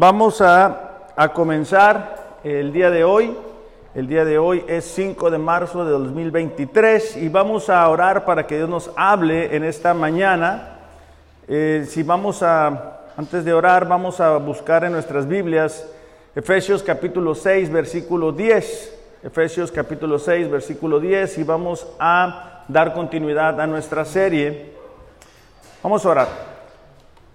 [0.00, 3.36] Vamos a, a, comenzar el día de hoy.
[3.94, 8.46] El día de hoy es 5 de marzo de 2023 y vamos a orar para
[8.46, 10.78] que Dios nos hable en esta mañana.
[11.46, 15.86] Eh, si vamos a, antes de orar, vamos a buscar en nuestras Biblias
[16.34, 18.98] Efesios capítulo 6, versículo 10.
[19.22, 24.72] Efesios capítulo 6, versículo 10 y vamos a dar continuidad a nuestra serie.
[25.82, 26.49] Vamos a orar.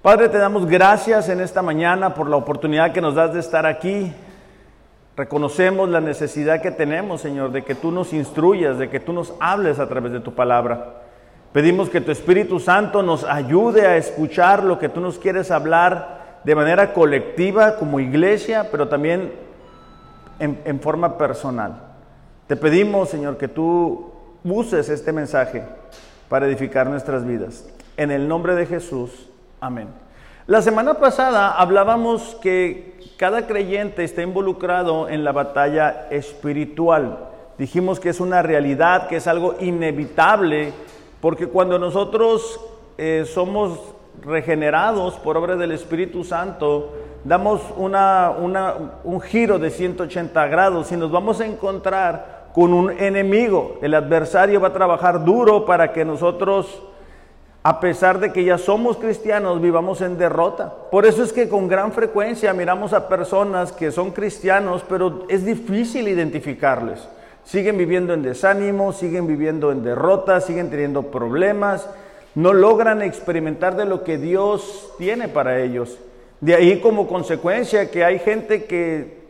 [0.05, 3.66] Padre, te damos gracias en esta mañana por la oportunidad que nos das de estar
[3.66, 4.13] aquí.
[5.18, 9.34] Reconocemos la necesidad que tenemos, Señor, de que tú nos instruyas, de que tú nos
[9.40, 11.02] hables a través de tu palabra.
[11.54, 16.41] Pedimos que tu Espíritu Santo nos ayude a escuchar lo que tú nos quieres hablar
[16.44, 19.34] de manera colectiva como iglesia, pero también
[20.37, 21.82] en, en forma personal.
[22.46, 24.12] Te pedimos, Señor, que tú
[24.43, 25.63] uses este mensaje
[26.30, 27.68] para edificar nuestras vidas.
[27.98, 29.30] En el nombre de Jesús.
[29.60, 29.88] Amén.
[30.48, 37.30] La semana pasada hablábamos que cada creyente está involucrado en la batalla espiritual.
[37.58, 40.74] Dijimos que es una realidad, que es algo inevitable,
[41.22, 42.60] porque cuando nosotros
[42.98, 43.80] eh, somos
[44.22, 48.32] regenerados por obra del Espíritu Santo, damos una,
[49.04, 53.80] un giro de 180 grados y nos vamos a encontrar con un enemigo.
[53.82, 56.84] El adversario va a trabajar duro para que nosotros
[57.68, 60.71] a pesar de que ya somos cristianos, vivamos en derrota.
[60.91, 65.44] Por eso es que con gran frecuencia miramos a personas que son cristianos, pero es
[65.44, 67.09] difícil identificarles.
[67.44, 71.90] Siguen viviendo en desánimo, siguen viviendo en derrota, siguen teniendo problemas,
[72.36, 75.97] no logran experimentar de lo que Dios tiene para ellos.
[76.41, 79.25] De ahí como consecuencia que hay gente que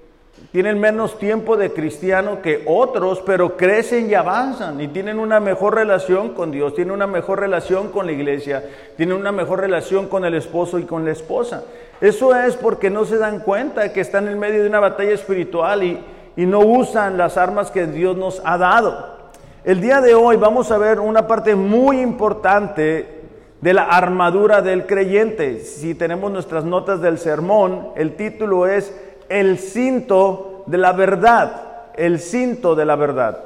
[0.51, 5.75] tienen menos tiempo de cristiano que otros, pero crecen y avanzan y tienen una mejor
[5.75, 8.63] relación con Dios, tienen una mejor relación con la iglesia,
[8.95, 11.63] tienen una mejor relación con el esposo y con la esposa.
[11.99, 15.83] Eso es porque no se dan cuenta que están en medio de una batalla espiritual
[15.83, 16.03] y,
[16.35, 19.15] y no usan las armas que Dios nos ha dado.
[19.63, 23.15] El día de hoy vamos a ver una parte muy importante
[23.61, 25.61] de la armadura del creyente.
[25.61, 28.93] Si tenemos nuestras notas del sermón, el título es
[29.29, 31.61] el cinto de la verdad,
[31.95, 33.39] el cinto de la verdad.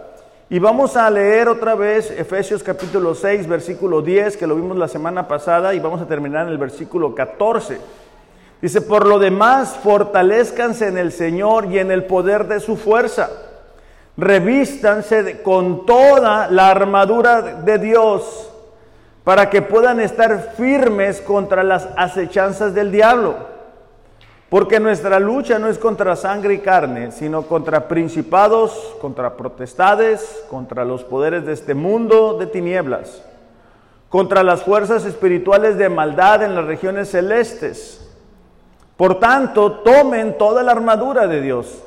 [0.49, 4.87] Y vamos a leer otra vez Efesios capítulo 6, versículo 10, que lo vimos la
[4.87, 7.77] semana pasada, y vamos a terminar en el versículo 14.
[8.61, 13.29] Dice, por lo demás, fortalezcanse en el Señor y en el poder de su fuerza.
[14.17, 18.49] Revístanse con toda la armadura de Dios
[19.23, 23.35] para que puedan estar firmes contra las acechanzas del diablo.
[24.49, 30.85] Porque nuestra lucha no es contra sangre y carne, sino contra principados, contra potestades, contra
[30.85, 33.23] los poderes de este mundo de tinieblas,
[34.09, 38.09] contra las fuerzas espirituales de maldad en las regiones celestes.
[38.97, 41.83] Por tanto, tomen toda la armadura de Dios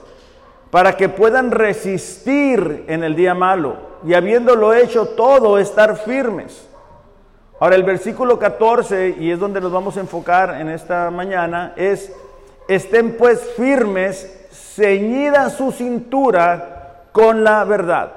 [0.70, 6.68] para que puedan resistir en el día malo y habiéndolo hecho todo, estar firmes.
[7.58, 12.12] Ahora el versículo 14, y es donde nos vamos a enfocar en esta mañana, es
[12.68, 18.12] Estén pues firmes, ceñida su cintura con la verdad.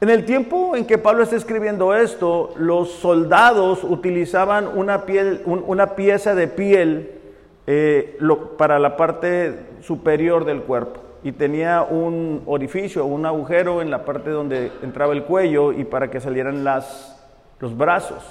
[0.00, 5.94] En el tiempo en que Pablo está escribiendo esto, los soldados utilizaban una, piel, una
[5.94, 7.20] pieza de piel
[7.66, 8.18] eh,
[8.56, 14.30] para la parte superior del cuerpo y tenía un orificio, un agujero en la parte
[14.30, 17.20] donde entraba el cuello y para que salieran las,
[17.58, 18.24] los brazos.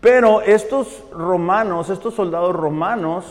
[0.00, 3.24] Pero estos romanos, estos soldados romanos,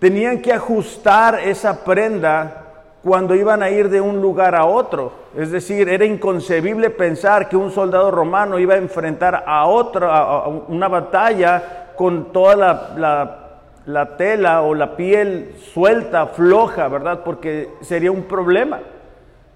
[0.00, 2.60] tenían que ajustar esa prenda
[3.04, 5.12] cuando iban a ir de un lugar a otro.
[5.36, 10.88] Es decir, era inconcebible pensar que un soldado romano iba a enfrentar a otra, una
[10.88, 17.20] batalla con toda la, tela o la piel suelta, floja, ¿verdad?
[17.24, 18.80] Porque sería un problema.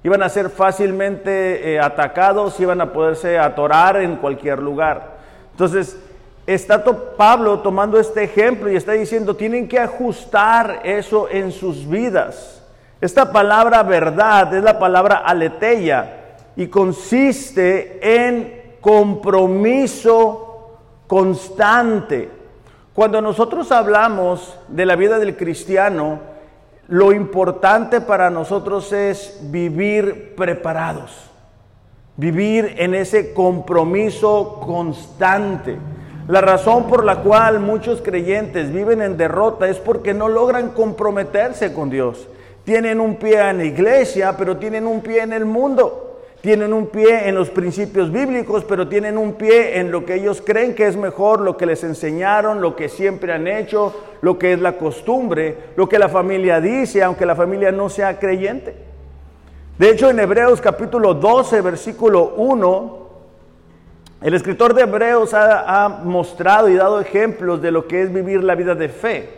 [0.02, 5.14] Iban a ser fácilmente eh, atacados, iban a poderse atorar en cualquier lugar.
[5.52, 5.98] Entonces,
[6.46, 6.84] está
[7.16, 12.62] Pablo tomando este ejemplo y está diciendo, tienen que ajustar eso en sus vidas.
[13.00, 22.30] Esta palabra verdad es la palabra aleteia y consiste en compromiso constante.
[22.92, 26.20] Cuando nosotros hablamos de la vida del cristiano,
[26.88, 31.30] lo importante para nosotros es vivir preparados,
[32.16, 35.78] vivir en ese compromiso constante.
[36.26, 41.74] La razón por la cual muchos creyentes viven en derrota es porque no logran comprometerse
[41.74, 42.28] con Dios.
[42.64, 46.00] Tienen un pie en la iglesia, pero tienen un pie en el mundo.
[46.40, 50.42] tienen un pie en los principios bíblicos, pero tienen un pie en lo que ellos
[50.44, 54.52] creen que es mejor, lo que les enseñaron, lo que siempre han hecho, lo que
[54.52, 58.74] es la costumbre, lo que la familia dice, aunque la familia no sea creyente.
[59.78, 63.03] De hecho, en Hebreos capítulo 12, versículo 1,
[64.24, 68.54] el escritor de Hebreos ha, mostrado y dado ejemplos de lo que es vivir la
[68.54, 69.28] vida de fe.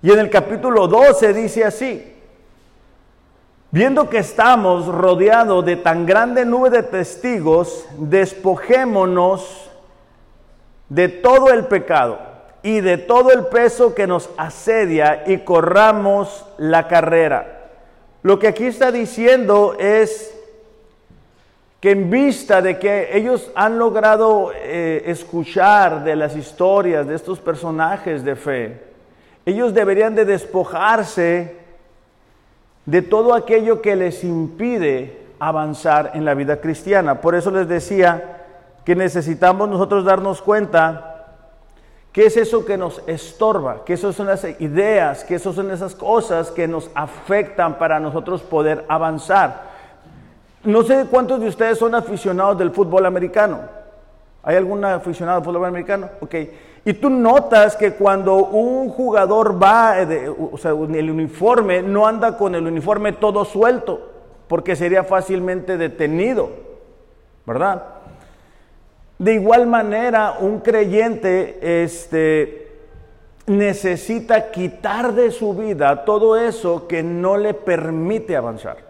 [0.00, 2.14] Y en el capítulo 12 dice así,
[3.70, 9.70] Viendo que estamos rodeados de tan grande nube de testigos, despojémonos
[10.88, 12.20] de todo el pecado
[12.62, 17.72] y de todo el peso que nos asedia y corramos la carrera.
[18.22, 20.37] Lo que aquí está diciendo es
[21.80, 27.38] que en vista de que ellos han logrado eh, escuchar de las historias de estos
[27.38, 28.82] personajes de fe,
[29.46, 31.56] ellos deberían de despojarse
[32.84, 37.20] de todo aquello que les impide avanzar en la vida cristiana.
[37.20, 38.38] Por eso les decía
[38.84, 41.26] que necesitamos nosotros darnos cuenta
[42.12, 46.66] qué es eso que nos estorba, esas son las ideas, esas son esas cosas que
[46.66, 49.77] nos afectan para nosotros poder avanzar.
[50.64, 53.60] No sé cuántos de ustedes son aficionados del fútbol americano.
[54.42, 56.08] ¿Hay algún aficionado al fútbol americano?
[56.20, 56.34] Ok.
[56.84, 59.96] Y tú notas que cuando un jugador va,
[60.52, 64.10] o sea, el uniforme no anda con el uniforme todo suelto,
[64.46, 66.50] porque sería fácilmente detenido,
[67.44, 67.84] ¿verdad?
[69.18, 72.70] De igual manera, un creyente este,
[73.46, 78.87] necesita quitar de su vida todo eso que no le permite avanzar.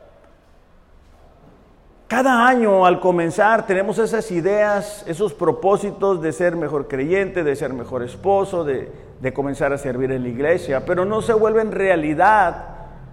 [2.09, 7.75] Cada año al comenzar tenemos esas ideas, esos propósitos de ser mejor creyente, de ser
[7.75, 8.91] mejor esposo, de,
[9.35, 12.65] comenzar a servir en la iglesia, pero no se vuelven realidad,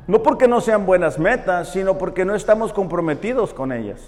[0.07, 4.00] no porque no sean buenas metas, sino porque no estamos comprometidos con ellas,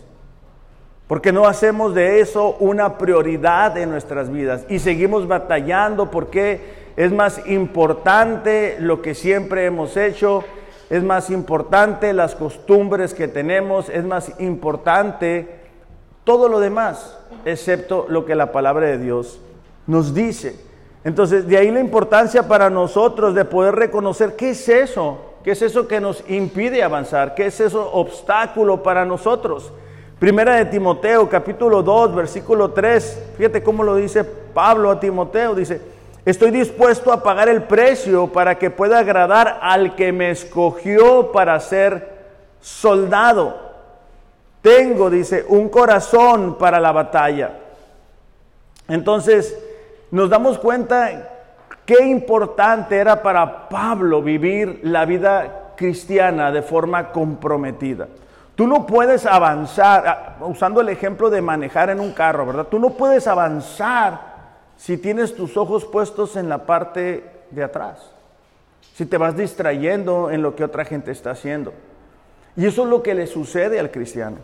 [1.10, 4.66] porque no hacemos de eso una prioridad en nuestras vidas.
[4.70, 6.62] Y seguimos batallando porque
[6.96, 10.46] es más importante lo que siempre hemos hecho
[10.90, 15.48] es más importante las costumbres que tenemos, es más importante
[16.24, 19.40] todo lo demás, excepto lo que la palabra de Dios
[19.86, 20.60] nos dice.
[21.04, 25.62] Entonces, de ahí la importancia para nosotros de poder reconocer qué es eso, qué es
[25.62, 29.72] eso que nos impide avanzar, qué es eso obstáculo para nosotros.
[30.20, 35.80] Primera de Timoteo, capítulo 2, versículo 3, fíjate cómo lo dice Pablo a Timoteo, dice,
[36.28, 41.58] Estoy dispuesto a pagar el precio para que pueda agradar al que me escogió para
[41.62, 42.18] ser
[42.60, 43.58] soldado.
[44.62, 47.52] Tengo, dice, un corazón para la batalla.
[48.90, 49.58] Entonces,
[50.12, 51.30] nos damos cuenta
[51.86, 58.10] qué importante era para Pablo vivir la vida cristiana de forma comprometida.
[58.54, 62.68] Tú no puedes avanzar, ah, usando el ejemplo de manejar en un carro, ¿verdad?
[62.70, 64.37] Tú no puedes avanzar
[64.78, 68.12] si tienes tus ojos puestos en la parte de atrás,
[68.94, 71.74] si te vas distrayendo en lo que otra gente está haciendo.
[72.56, 74.38] Y eso es lo que le sucede al cristiano.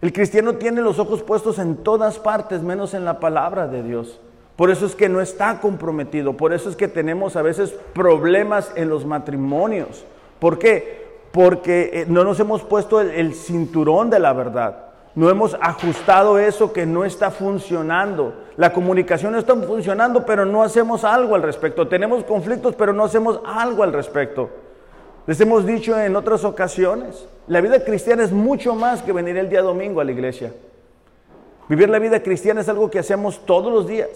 [0.00, 4.20] El cristiano tiene los ojos puestos en todas partes, menos en la palabra de Dios.
[4.56, 8.70] Por eso es que no está comprometido, por eso es que tenemos a veces problemas
[8.76, 10.04] en los matrimonios.
[10.38, 11.04] ¿Por qué?
[11.32, 14.93] Porque eh, no nos hemos puesto el, cinturón de la verdad.
[15.14, 18.34] No hemos ajustado eso que no está funcionando.
[18.56, 21.86] La comunicación no está funcionando, pero no hacemos algo al respecto.
[21.86, 24.50] Tenemos conflictos, pero no hacemos algo al respecto.
[25.26, 29.48] Les hemos dicho en otras ocasiones, la vida cristiana es mucho más que venir el
[29.48, 30.52] día domingo a la iglesia.
[31.68, 34.10] Vivir la vida cristiana es algo que hacemos todos los días.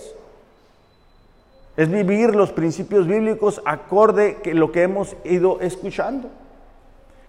[1.77, 6.29] Es vivir los principios bíblicos acorde a lo que hemos ido escuchando.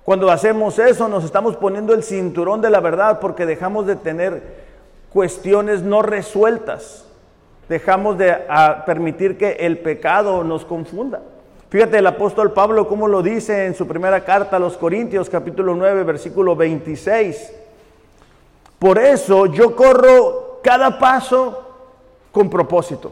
[0.03, 4.41] Cuando hacemos eso nos estamos poniendo el cinturón de la verdad porque dejamos de tener
[5.11, 7.05] cuestiones no resueltas.
[7.67, 8.35] Dejamos de
[8.85, 11.21] permitir que el pecado nos confunda.
[11.69, 15.75] Fíjate el apóstol Pablo cómo lo dice en su primera carta a los Corintios capítulo
[15.75, 17.53] 9 versículo 26.
[18.79, 21.63] Por eso yo corro cada paso
[22.31, 23.11] con propósito.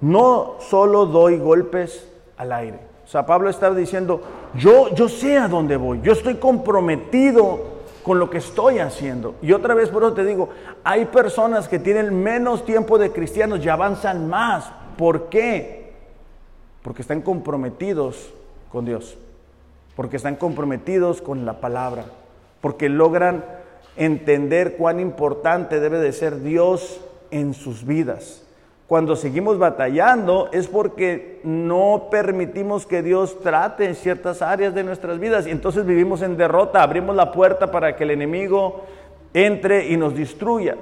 [0.00, 2.06] No solo doy golpes
[2.36, 2.95] al aire.
[3.06, 4.20] O sea, Pablo estaba diciendo,
[4.56, 9.36] yo, yo sé a dónde voy, yo estoy comprometido con lo que estoy haciendo.
[9.42, 10.48] Y otra vez por eso te digo,
[10.82, 14.72] hay personas que tienen menos tiempo de cristianos y avanzan más.
[14.98, 15.92] ¿Por qué?
[16.82, 18.32] Porque están comprometidos
[18.72, 19.16] con Dios,
[19.94, 22.06] porque están comprometidos con la palabra,
[22.60, 23.44] porque logran
[23.96, 28.45] entender cuán importante debe de ser Dios en sus vidas.
[28.86, 35.18] Cuando seguimos batallando es porque no permitimos que Dios trate en ciertas áreas de nuestras
[35.18, 38.84] vidas y entonces vivimos en derrota, abrimos la puerta para que el enemigo
[39.34, 40.76] entre y nos destruya.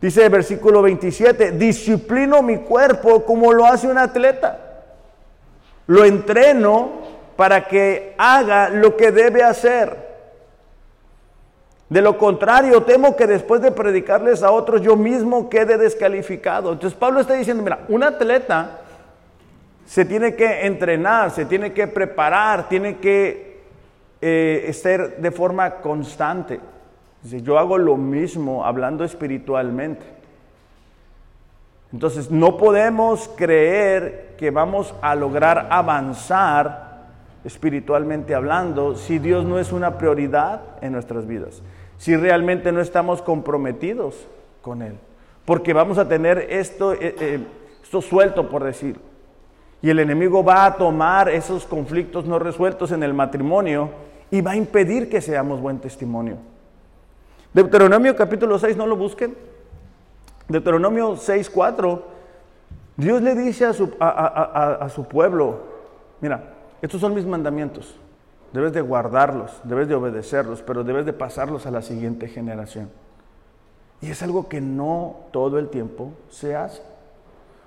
[0.00, 4.84] Dice el versículo 27, disciplino mi cuerpo como lo hace un atleta.
[5.86, 6.90] Lo entreno
[7.36, 10.05] para que haga lo que debe hacer.
[11.88, 16.72] De lo contrario, temo que después de predicarles a otros yo mismo quede descalificado.
[16.72, 18.80] Entonces Pablo está diciendo, mira, un atleta
[19.86, 23.60] se tiene que entrenar, se tiene que preparar, tiene que
[24.20, 26.58] eh, ser de forma constante.
[27.22, 30.04] Dice, yo hago lo mismo hablando espiritualmente.
[31.92, 36.96] Entonces no podemos creer que vamos a lograr avanzar
[37.44, 41.62] espiritualmente hablando si Dios no es una prioridad en nuestras vidas
[41.98, 44.26] si realmente no estamos comprometidos
[44.62, 44.98] con Él.
[45.44, 47.46] Porque vamos a tener esto, eh, eh,
[47.82, 48.98] esto suelto, por decir.
[49.82, 53.90] Y el enemigo va a tomar esos conflictos no resueltos en el matrimonio
[54.30, 56.38] y va a impedir que seamos buen testimonio.
[57.52, 59.36] Deuteronomio capítulo 6, no lo busquen.
[60.48, 62.16] Deuteronomio 6, 4.
[62.96, 65.60] Dios le dice a su, a su pueblo,
[66.20, 67.94] mira, estos son mis mandamientos.
[68.52, 72.90] Debes de guardarlos, debes de obedecerlos, pero debes de pasarlos a la siguiente generación.
[74.00, 76.82] Y es algo que no todo el tiempo se hace.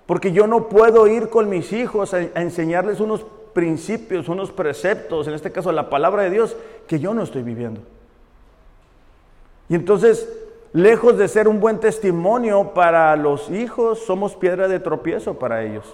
[0.06, 5.34] Porque yo no puedo ir con mis hijos a, enseñarles unos principios, unos preceptos, en
[5.34, 6.56] este caso la palabra de Dios,
[6.88, 7.82] que yo no estoy viviendo.
[9.68, 10.28] Y entonces,
[10.74, 15.86] lejos de ser un buen testimonio para los hijos, somos piedra de tropiezo para ellos.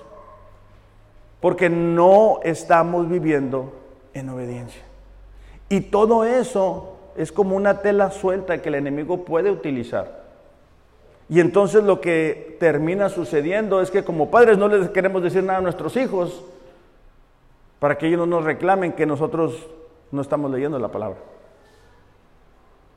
[1.41, 3.73] Porque no estamos viviendo
[4.15, 4.81] en obediencia.
[5.69, 10.23] Y todo eso es como una tela suelta que el enemigo puede utilizar.
[11.29, 15.59] Y entonces lo que termina sucediendo es que como padres no les queremos decir nada
[15.59, 16.43] a nuestros hijos
[17.79, 19.67] para que ellos no nos reclamen que nosotros
[20.11, 21.17] no estamos leyendo la palabra.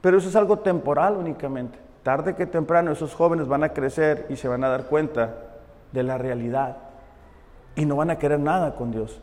[0.00, 1.78] Pero eso es algo temporal únicamente.
[2.02, 5.34] Tarde que temprano esos jóvenes van a crecer y se van a dar cuenta
[5.92, 6.76] de la realidad
[7.74, 9.20] y no van a querer nada con Dios.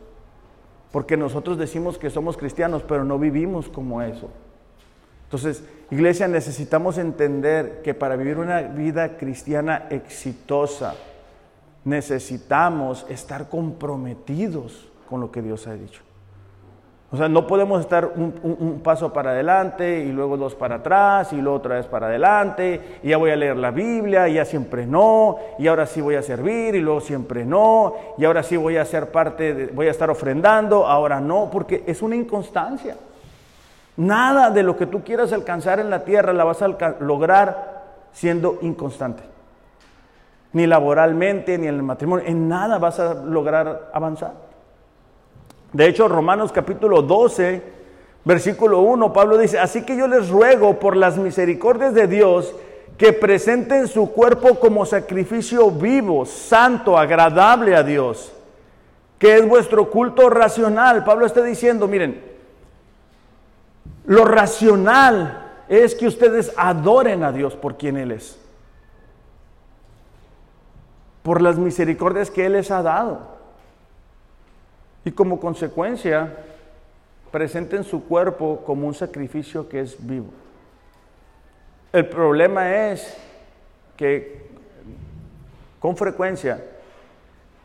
[0.96, 4.30] Porque nosotros decimos que somos cristianos, pero no vivimos como eso.
[5.24, 10.94] Entonces, iglesia, necesitamos entender que para vivir una vida cristiana exitosa,
[11.84, 16.00] necesitamos estar comprometidos con lo que Dios ha dicho.
[17.16, 21.36] O sea, no podemos estar un, paso para adelante y luego dos para atrás y
[21.36, 24.86] luego otra vez para adelante y ya voy a leer la Biblia y ya siempre
[24.86, 28.76] no y ahora sí voy a servir y luego siempre no y ahora sí voy
[28.76, 32.96] a ser parte, voy a estar ofrendando, ahora no, porque es una inconstancia.
[33.96, 36.68] Nada de lo que tú quieras alcanzar en la tierra la vas a
[37.00, 39.22] lograr siendo inconstante.
[40.52, 44.45] Ni laboralmente, ni en el matrimonio, en nada vas a lograr avanzar.
[45.76, 47.62] De hecho, Romanos capítulo 12,
[48.24, 52.54] versículo 1, Pablo dice, así que yo les ruego por las misericordias de Dios
[52.96, 58.32] que presenten su cuerpo como sacrificio vivo, santo, agradable a Dios,
[59.18, 61.04] que es vuestro culto racional.
[61.04, 62.22] Pablo está diciendo, miren,
[64.06, 68.38] lo racional es que ustedes adoren a Dios por quien Él es,
[71.22, 73.35] por las misericordias que Él les ha dado.
[75.06, 76.34] Y como consecuencia,
[77.30, 80.26] presenten su cuerpo como un sacrificio que es vivo.
[81.92, 83.16] El problema es
[83.96, 84.48] que
[85.78, 86.60] con frecuencia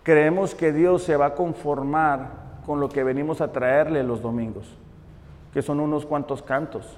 [0.03, 2.29] creemos que Dios se va a conformar
[2.63, 4.67] con lo que venimos a traerle los domingos,
[5.51, 6.95] que son unos cuantos cantos,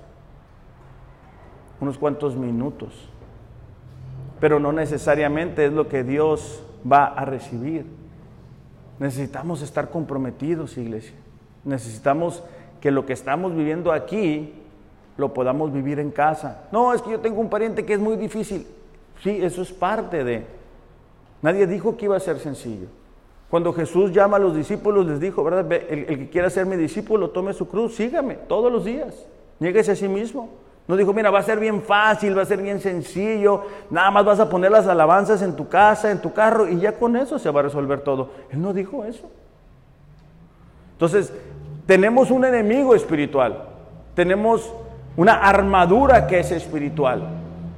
[1.79, 3.07] unos cuantos minutos,
[4.41, 8.02] pero no necesariamente es lo que Dios va a recibir.
[8.99, 11.15] Necesitamos estar comprometidos, iglesia.
[11.63, 12.43] Necesitamos
[12.81, 14.53] que lo que estamos viviendo aquí
[15.17, 16.67] lo podamos vivir en casa.
[16.71, 18.67] No, es que yo tengo un pariente que es muy difícil.
[19.21, 20.45] Sí, eso es parte de.
[21.41, 22.87] Nadie dijo que iba a ser sencillo.
[23.49, 25.71] Cuando Jesús llama a los discípulos, les dijo, ¿verdad?
[25.71, 29.27] El, que quiera ser mi discípulo, tome su cruz, sígame todos los días.
[29.59, 30.49] Niéguese a sí mismo.
[30.87, 34.25] No dijo, mira, va a ser bien fácil, va a ser bien sencillo, nada más
[34.25, 37.39] vas a poner las alabanzas en tu casa, en tu carro, y ya con eso
[37.39, 38.31] se va a resolver todo.
[38.51, 39.29] Él no dijo eso.
[40.91, 41.33] Entonces,
[41.85, 43.63] tenemos un enemigo espiritual,
[44.13, 44.73] tenemos
[45.15, 47.29] una armadura que es espiritual,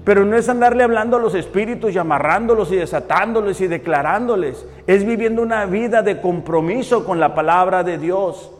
[0.03, 5.05] pero no es andarle hablando a los espíritus y amarrándolos y desatándoles y declarándoles, es
[5.05, 8.51] viviendo una vida de compromiso con la palabra de Dios.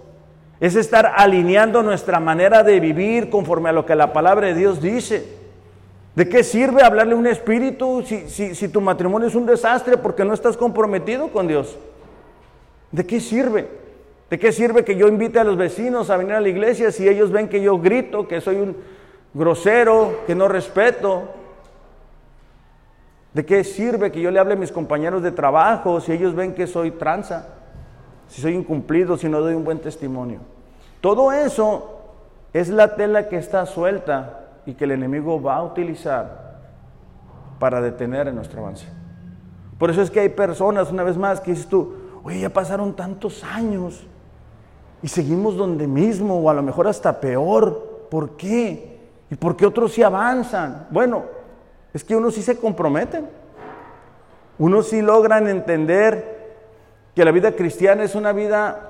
[0.60, 4.82] Es estar alineando nuestra manera de vivir conforme a lo que la palabra de Dios
[4.82, 5.26] dice.
[6.16, 10.24] ¿De qué sirve hablarle a un espíritu si, si, tu matrimonio es un desastre porque
[10.24, 11.78] no estás comprometido con Dios?
[12.92, 13.68] ¿De qué sirve?
[14.30, 17.08] ¿De qué sirve que yo invite a los vecinos a venir a la iglesia si
[17.08, 18.78] ellos ven que yo grito, que soy un
[19.34, 21.24] grosero, que no respeto?
[23.34, 26.54] ¿De qué sirve que yo le hable a mis compañeros de trabajo si ellos ven
[26.54, 27.65] que soy tranza?
[28.28, 30.40] Si soy incumplido, si no doy un buen testimonio.
[31.02, 32.00] Todo eso
[32.54, 36.60] es la tela que está suelta y que el enemigo va a utilizar
[37.60, 38.88] para detener en nuestro avance.
[39.78, 42.96] Por eso es que hay personas, una vez más, que dices tú, oye, ya pasaron
[42.96, 44.06] tantos años
[45.02, 48.08] y seguimos donde mismo, o a lo mejor hasta peor.
[48.10, 49.10] ¿Por qué?
[49.30, 50.88] ¿Y por qué otros sí avanzan?
[50.90, 51.24] Bueno,
[51.94, 53.28] es que unos sí se comprometen.
[54.58, 56.45] Unos sí logran entender
[57.16, 58.90] que la vida cristiana es una vida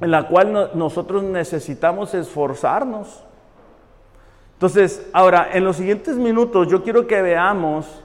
[0.00, 3.22] en la cual nosotros necesitamos esforzarnos.
[4.54, 8.02] Entonces, ahora, en los siguientes minutos yo quiero que veamos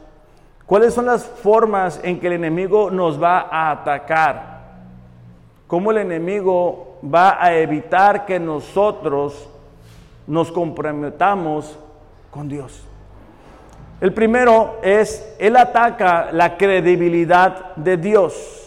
[0.66, 4.56] cuáles son las formas en que el enemigo nos va a atacar.
[5.68, 9.50] Cómo el enemigo va a evitar que nosotros
[10.28, 11.78] nos comprometamos
[12.32, 12.84] con Dios.
[14.02, 18.65] El primero es, él ataca la credibilidad de Dios.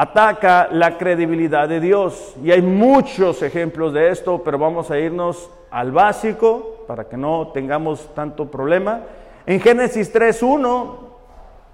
[0.00, 2.34] Ataca la credibilidad de Dios.
[2.42, 7.48] Y hay muchos ejemplos de esto, pero vamos a irnos al básico para que no
[7.52, 9.02] tengamos tanto problema.
[9.44, 10.96] En Génesis 3.1,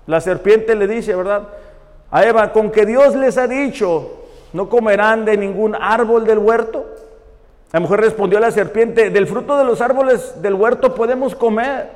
[0.08, 1.50] la serpiente le dice, ¿verdad?
[2.10, 6.84] A Eva, con que Dios les ha dicho, no comerán de ningún árbol del huerto.
[7.70, 11.90] La mujer respondió a la serpiente, del fruto de los árboles del huerto podemos comer,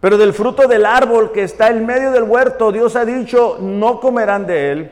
[0.00, 4.00] pero del fruto del árbol que está en medio del huerto, Dios ha dicho, no
[4.00, 4.90] comerán de él,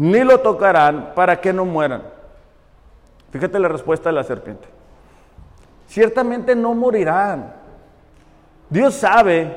[0.00, 2.02] ni lo tocarán para que no mueran.
[3.30, 4.66] Fíjate la respuesta de la serpiente
[5.90, 7.52] ciertamente no morirán.
[8.70, 9.56] Dios sabe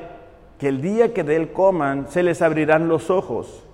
[0.58, 3.64] que el día que de él coman se les abrirán los ojos.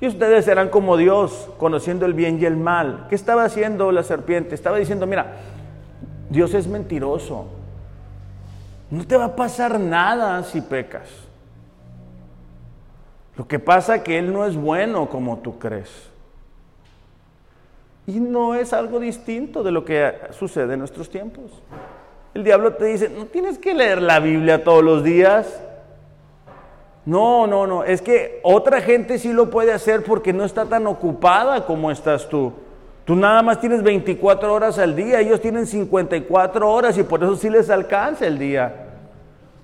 [0.00, 3.06] Y ustedes serán como Dios, conociendo el bien y el mal.
[3.08, 4.54] ¿Qué estaba haciendo la serpiente?
[4.54, 5.34] Estaba diciendo, mira,
[6.30, 7.46] Dios es mentiroso.
[8.90, 11.08] No te va a pasar nada si pecas.
[13.40, 15.88] Lo que pasa es que Él no es bueno como tú crees.
[18.06, 21.62] Y no es algo distinto de lo que sucede en nuestros tiempos.
[22.34, 25.58] El diablo te dice, no tienes que leer la Biblia todos los días.
[27.06, 30.86] No, no, no, es que otra gente sí lo puede hacer porque no está tan
[30.86, 32.52] ocupada como estás tú.
[33.06, 37.36] Tú nada más tienes 24 horas al día, ellos tienen 54 horas y por eso
[37.36, 38.89] sí les alcanza el día.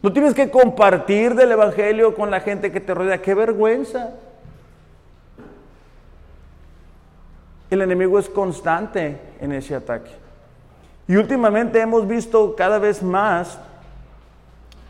[0.07, 3.21] No tienes que compartir del Evangelio con la gente que te rodea.
[3.21, 4.11] ¡Qué vergüenza!
[7.71, 10.13] El enemigo es constante en ese ataque.
[11.09, 13.59] Y últimamente hemos visto cada vez más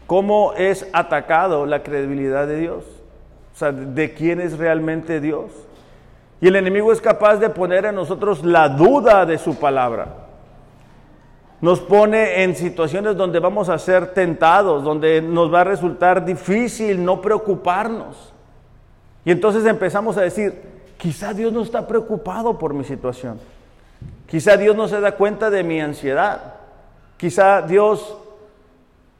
[0.06, 2.84] cómo es atacado la credibilidad de Dios.
[3.54, 5.50] O sea, de quién es realmente Dios.
[6.42, 10.25] Y el enemigo es capaz de poner en nosotros la duda de su palabra.
[11.60, 17.04] Nos pone en situaciones donde vamos a ser tentados, donde nos va a resultar difícil
[17.04, 18.32] no preocuparnos.
[19.24, 23.38] Y entonces empezamos a decir, Quizá Dios no está preocupado por mi situación.
[24.26, 26.54] Quizá Dios no se da cuenta de mi ansiedad.
[27.16, 28.16] Quizá Dios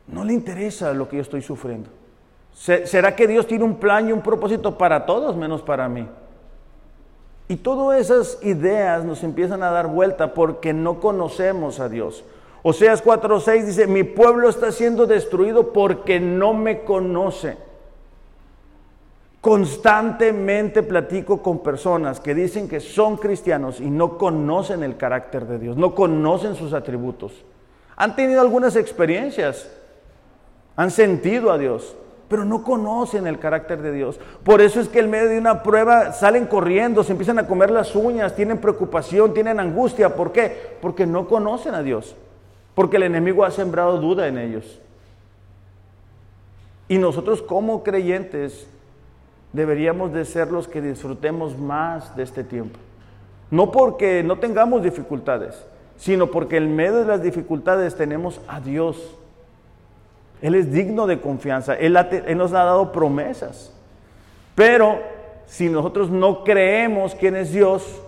[0.07, 1.91] no le interesa lo que yo estoy sufriendo.
[2.55, 6.09] ¿Será que Dios tiene un plan y un propósito para todos menos para mí?
[7.49, 12.25] Y todas esas ideas nos empiezan a dar vuelta porque no conocemos a Dios.
[12.63, 17.57] Oseas 4:6 dice, mi pueblo está siendo destruido porque no me conoce.
[19.41, 25.61] Constantemente platico con personas que dicen que son cristianos y no conocen el carácter de
[25.61, 27.45] Dios, no conocen sus atributos.
[27.95, 29.71] Han tenido algunas experiencias,
[30.75, 31.95] han sentido a Dios,
[32.29, 34.19] pero no conocen el carácter de Dios.
[34.43, 37.71] Por eso es que en medio de una prueba salen corriendo, se empiezan a comer
[37.71, 40.15] las uñas, tienen preocupación, tienen angustia.
[40.17, 40.77] ¿Por qué?
[40.81, 42.17] Porque no conocen a Dios,
[42.75, 44.81] porque el enemigo ha sembrado duda en ellos.
[46.89, 48.67] Y nosotros como creyentes
[49.53, 52.79] deberíamos de ser los que disfrutemos más de este tiempo.
[53.51, 55.65] No porque no tengamos dificultades,
[55.97, 59.17] sino porque en medio de las dificultades tenemos a Dios.
[60.43, 61.97] Él es digno de confianza, Él,
[62.37, 63.73] nos ha dado promesas.
[64.55, 65.01] Pero
[65.47, 68.01] si nosotros no creemos quién es Dios,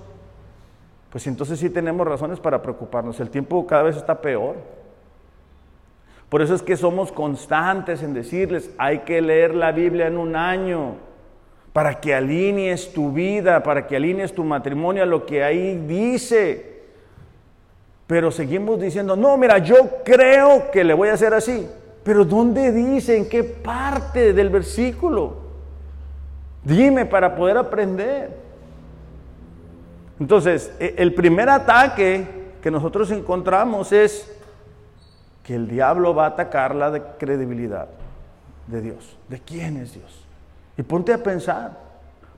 [1.11, 3.19] pues entonces sí tenemos razones para preocuparnos.
[3.21, 4.57] El tiempo cada vez está peor.
[6.29, 10.37] Por eso es que somos constantes en decirles, hay que leer la Biblia en un
[10.37, 10.97] año
[11.73, 16.83] para que alinees tu vida, para que alinees tu matrimonio a lo que ahí dice.
[18.07, 21.67] Pero seguimos diciendo, no, mira, yo creo que le voy a hacer así.
[22.09, 23.19] Pero ¿dónde dice?
[23.19, 25.37] ¿En qué parte del versículo?
[26.65, 28.35] Dime para poder aprender.
[30.19, 32.27] Entonces, e, el primer ataque
[32.63, 34.27] que nosotros encontramos es
[35.43, 37.89] que el diablo va a atacar la credibilidad
[38.69, 39.19] de Dios.
[39.29, 40.25] ¿De quién es Dios?
[40.79, 41.79] Y ponte a pensar.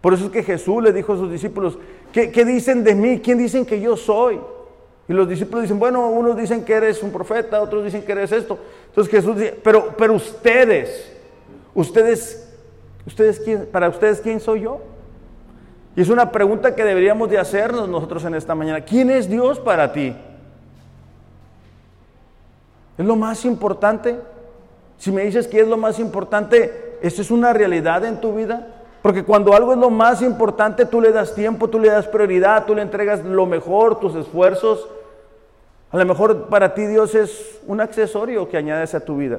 [0.00, 1.78] Por eso es que Jesús le dijo a sus discípulos,
[2.12, 3.20] ¿qué, dicen de mí?
[3.20, 4.40] ¿Quién dicen que yo soy?
[5.08, 8.30] Y los discípulos dicen, bueno, unos dicen que eres un profeta, otros dicen que eres
[8.32, 8.58] esto.
[8.86, 11.12] Entonces Jesús dice, pero, pero ustedes,
[11.74, 12.48] ustedes,
[13.06, 14.80] ustedes quién, para ustedes quién soy yo?
[15.96, 18.82] Y es una pregunta que deberíamos de hacernos nosotros en esta mañana.
[18.82, 20.14] ¿Quién es Dios para ti?
[22.96, 24.18] ¿Es lo más importante?
[24.98, 28.79] Si me dices que es lo más importante, ¿eso es una realidad en tu vida?
[29.02, 32.66] Porque cuando algo es lo más importante, tú le das tiempo, tú le das prioridad,
[32.66, 34.88] tú le entregas lo mejor, tus esfuerzos.
[35.90, 39.38] A lo mejor para ti Dios es un accesorio que añades a tu vida.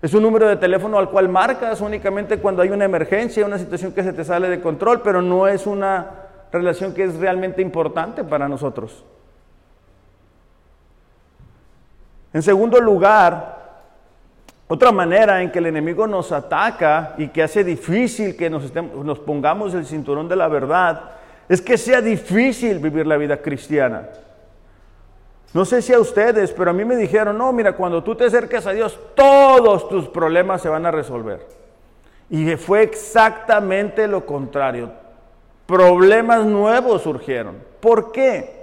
[0.00, 3.92] Es un número de teléfono al cual marcas únicamente cuando hay una emergencia, una situación
[3.92, 6.06] que se te sale de control, pero no es una
[6.50, 9.04] relación que es realmente importante para nosotros.
[12.32, 13.57] En segundo lugar,
[14.70, 18.70] otra manera en que el enemigo nos ataca y que hace difícil que nos,
[19.20, 21.12] pongamos el cinturón de la verdad
[21.48, 24.10] es que sea difícil vivir la vida cristiana.
[25.54, 28.26] No sé si a ustedes, pero a mí me dijeron, no, mira, cuando tú te
[28.26, 31.46] acercas a Dios, todos tus problemas se van a resolver.
[32.28, 34.92] Y fue exactamente lo contrario.
[35.64, 37.56] Problemas nuevos surgieron.
[37.80, 38.57] ¿Por qué?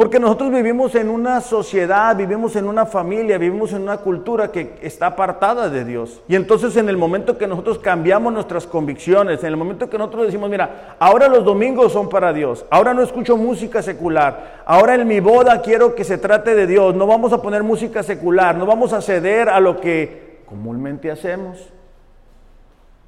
[0.00, 4.78] Porque nosotros vivimos en una sociedad, vivimos en una familia, vivimos en una cultura que
[4.80, 6.22] está apartada de Dios.
[6.26, 10.24] Y entonces en el momento que nosotros cambiamos nuestras convicciones, en el momento que nosotros
[10.24, 15.06] decimos, mira, ahora los domingos son para Dios, ahora no escucho música secular, ahora en
[15.06, 18.64] mi boda quiero que se trate de Dios, no vamos a poner música secular, no
[18.64, 21.58] vamos a ceder a lo que comúnmente hacemos.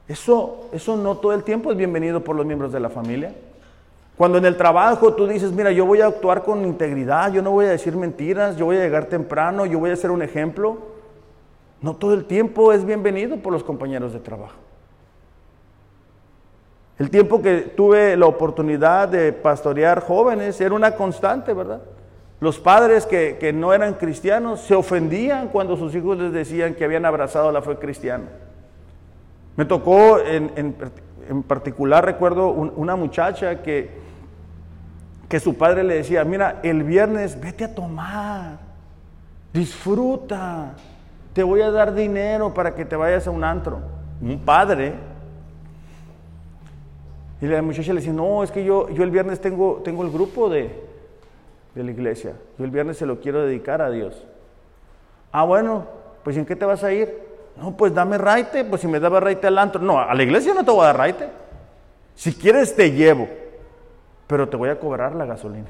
[0.09, 3.33] Eso, eso no todo el tiempo es bienvenido por los miembros de la familia.
[4.17, 7.51] Cuando en el trabajo tú dices, mira, yo voy a actuar con integridad, yo no
[7.51, 10.79] voy a decir mentiras, yo voy a llegar temprano, yo voy a ser un ejemplo,
[11.81, 14.57] no todo el tiempo es bienvenido por los compañeros de trabajo.
[16.99, 21.81] El tiempo que tuve la oportunidad de pastorear jóvenes era una constante, ¿verdad?
[22.39, 27.05] Los padres que, no eran cristianos se ofendían cuando sus hijos les decían que habían
[27.05, 28.25] abrazado la fe cristiana.
[29.57, 30.75] Me tocó en,
[31.47, 34.02] particular, recuerdo una muchacha que
[35.33, 38.59] que su padre le decía, mira, el viernes vete a tomar,
[39.51, 40.75] disfruta,
[41.33, 43.81] te voy a dar dinero para que te vayas a un antro.
[44.21, 44.93] Un padre.
[47.41, 50.11] Y la muchacha le decía, no, es que yo, yo el viernes tengo, tengo el
[50.11, 50.79] grupo de,
[51.75, 54.23] de la iglesia, yo el viernes se lo quiero dedicar a Dios.
[55.33, 55.87] Ah, bueno,
[56.25, 57.11] pues ¿en qué te vas a ir?
[57.57, 59.81] No, pues dame raite, pues si me daba raite al antro.
[59.81, 61.31] No, a la iglesia no te voy a dar raite.
[62.17, 63.41] Si quieres te llevo
[64.33, 65.69] pero te voy a cobrar la gasolina.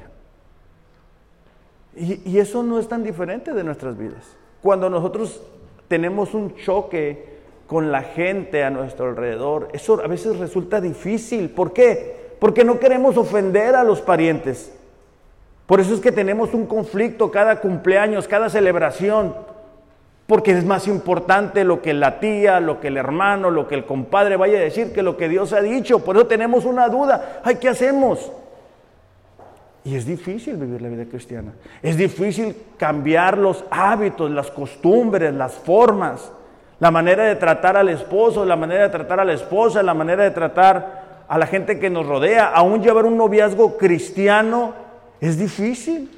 [1.97, 4.37] Y, eso no es tan diferente de nuestras vidas.
[4.61, 5.43] Cuando nosotros
[5.89, 11.49] tenemos un choque con la gente a nuestro alrededor, eso a veces resulta difícil.
[11.49, 12.37] ¿Por qué?
[12.39, 14.73] Porque no queremos ofender a los parientes.
[15.65, 19.35] Por eso es que tenemos un conflicto cada cumpleaños, cada celebración.
[20.25, 23.83] Porque es más importante lo que la tía, lo que el hermano, lo que el
[23.83, 25.99] compadre vaya a decir que lo que Dios ha dicho.
[25.99, 27.41] Por eso tenemos una duda.
[27.43, 28.31] Ay, ¿qué hacemos?
[29.85, 31.53] Y es difícil vivir la vida cristiana.
[31.81, 36.31] Es difícil cambiar los hábitos, las costumbres, las formas,
[36.79, 40.23] la manera de tratar al esposo, la manera de tratar a la esposa, la manera
[40.23, 42.47] de tratar a la gente que nos rodea.
[42.47, 44.73] Aún llevar un noviazgo cristiano
[45.19, 46.09] es difícil.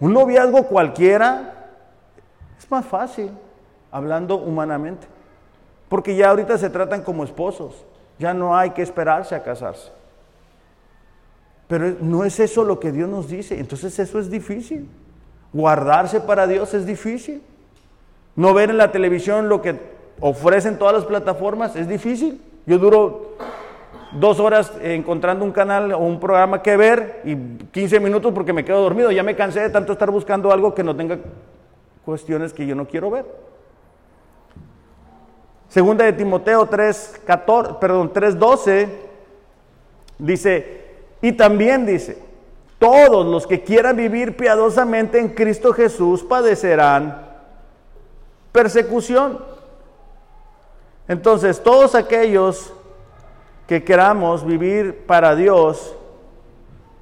[0.00, 1.54] Un noviazgo cualquiera
[2.58, 3.30] es más fácil,
[3.92, 5.06] hablando humanamente.
[5.88, 7.84] Porque ya ahorita se tratan como esposos.
[8.18, 9.97] Ya no hay que esperarse a casarse.
[11.68, 13.60] Pero no es eso lo que Dios nos dice.
[13.60, 14.88] Entonces eso es difícil.
[15.52, 17.42] Guardarse para Dios es difícil.
[18.34, 19.78] No ver en la televisión lo que
[20.20, 22.40] ofrecen todas las plataformas es difícil.
[22.66, 23.36] Yo duro
[24.12, 28.64] dos horas encontrando un canal o un programa que ver y 15 minutos porque me
[28.64, 29.10] quedo dormido.
[29.10, 31.18] Ya me cansé de tanto estar buscando algo que no tenga
[32.04, 33.26] cuestiones que yo no quiero ver.
[35.68, 38.88] Segunda de Timoteo 3, 14, perdón, 3.12
[40.18, 40.77] dice,
[41.20, 42.22] y también dice,
[42.78, 47.26] todos los que quieran vivir piadosamente en Cristo Jesús padecerán
[48.52, 49.44] persecución.
[51.08, 52.72] Entonces, todos aquellos
[53.66, 55.94] que queramos vivir para Dios,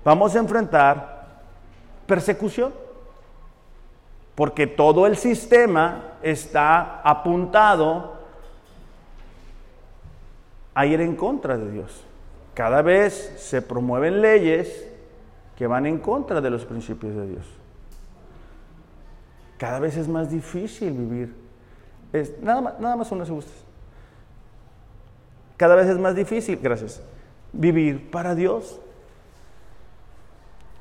[0.05, 1.27] vamos a enfrentar
[2.07, 2.73] persecución.
[4.35, 8.17] porque todo el sistema está apuntado
[10.75, 12.06] a ir en contra de Dios.
[12.57, 14.89] Cada vez se promueven leyes
[15.59, 17.47] que van en contra de los principios de Dios.
[19.59, 21.35] Cada vez es más difícil vivir.
[22.15, 23.29] Es, nada, más, nada más unas.
[25.59, 27.03] Cada vez es más difícil, gracias,
[27.53, 28.81] vivir para Dios.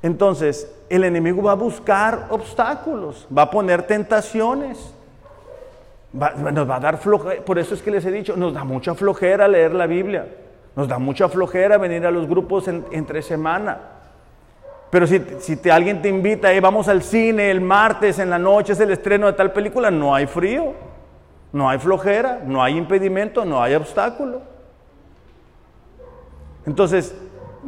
[0.02, 4.94] Entonces, el enemigo va a buscar obstáculos, va a poner tentaciones,
[6.14, 7.44] nos va a dar flojera.
[7.44, 10.26] Por eso es que les he dicho, nos da mucha flojera leer la Biblia,
[10.76, 13.78] nos da mucha flojera venir a los grupos entre semana.
[14.90, 18.74] Pero si, si alguien te invita, y vamos al cine el martes en la noche,
[18.74, 20.74] es el estreno de tal película, no hay frío,
[21.52, 24.42] no hay flojera, no hay impedimento, no hay obstáculo.
[26.66, 27.16] Entonces,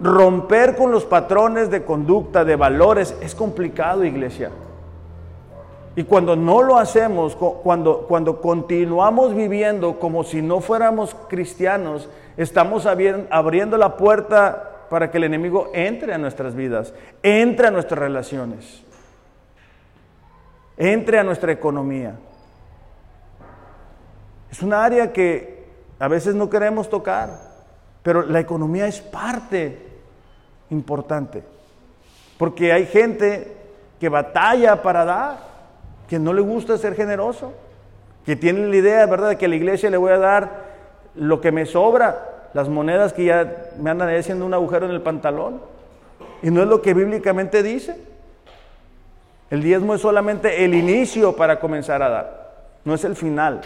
[0.02, 4.52] romper con los patrones de conducta, de valores, es complicado, iglesia.
[5.98, 12.08] Y cuando no lo hacemos, cuando, cuando continuamos viviendo como si no fuéramos cristianos,
[12.38, 18.00] estamos abriendo la puerta para que el enemigo entre a nuestras vidas, entre a nuestras
[18.00, 18.84] relaciones,
[20.78, 22.14] entre a nuestra economía.
[24.52, 25.66] Es un área que
[25.98, 27.40] a veces no queremos tocar,
[28.04, 29.80] pero la economía es parte
[30.70, 31.44] importante.
[32.38, 33.52] Porque hay gente
[34.00, 35.47] que batalla para dar,
[36.08, 37.54] que no le gusta ser generoso,
[38.26, 40.68] que tiene la idea, ¿verdad?, de que a la iglesia le voy a dar
[41.16, 45.02] lo que me sobra, las monedas que ya me andan haciendo un agujero en el
[45.02, 45.62] pantalón.
[46.42, 47.96] Y no es lo que bíblicamente dice.
[49.50, 53.62] El diezmo es solamente el inicio para comenzar a dar, no es el final.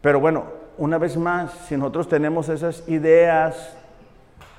[0.00, 0.44] Pero bueno,
[0.78, 3.76] una vez más, si nosotros tenemos esas ideas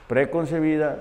[0.07, 0.97] preconcebidas,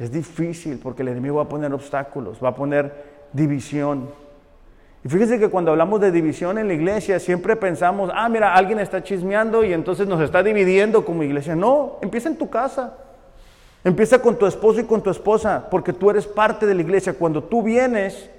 [0.00, 2.90] es difícil porque el enemigo va a poner obstáculos, va a poner
[3.34, 4.08] división.
[5.04, 8.78] Y fíjese que cuando hablamos de división en la iglesia, siempre pensamos, ah, mira, alguien
[8.78, 11.54] está chismeando y entonces nos está dividiendo como iglesia.
[11.54, 12.94] No, empieza en tu casa.
[13.84, 17.12] Empieza con tu esposo y con tu esposa, porque tú eres parte de la iglesia.
[17.12, 18.30] Cuando tú vienes,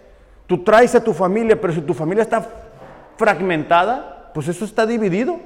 [0.48, 2.44] tú traes a tu familia, pero si tu familia está
[3.18, 5.40] fragmentada, pues eso está dividido.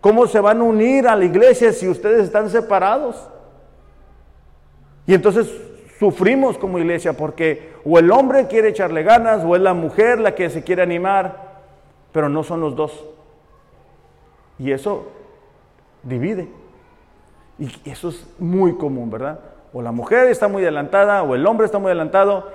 [0.00, 3.28] ¿Cómo se van a unir a la iglesia si ustedes están separados?
[5.06, 5.50] Y entonces
[5.98, 10.34] sufrimos como iglesia porque o el hombre quiere echarle ganas o es la mujer la
[10.34, 11.60] que se quiere animar,
[12.12, 13.04] pero no son los dos.
[14.58, 15.08] Y eso
[16.02, 16.48] divide.
[17.58, 19.40] Y eso es muy común, ¿verdad?
[19.72, 22.48] O la mujer está muy adelantada o el hombre está muy adelantado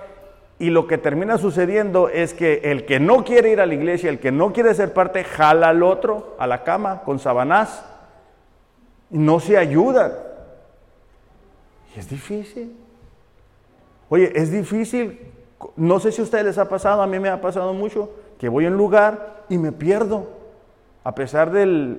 [0.59, 4.09] y lo que termina sucediendo es que el que no quiere ir a la iglesia,
[4.09, 7.85] el que no quiere ser parte, jala al otro a la cama con sabanás.
[9.09, 10.26] No se ayuda.
[11.97, 12.75] Es difícil.
[14.09, 15.19] Oye, es difícil.
[15.75, 18.49] No sé si a ustedes les ha pasado, a mí me ha pasado mucho, que
[18.49, 20.27] voy a lugar y me pierdo.
[21.03, 21.97] A pesar de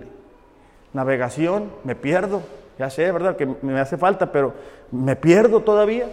[0.92, 2.42] navegación, me pierdo.
[2.78, 3.37] Ya sé, ¿verdad?
[3.37, 4.54] Que me hace falta, pero
[4.92, 6.06] me pierdo todavía.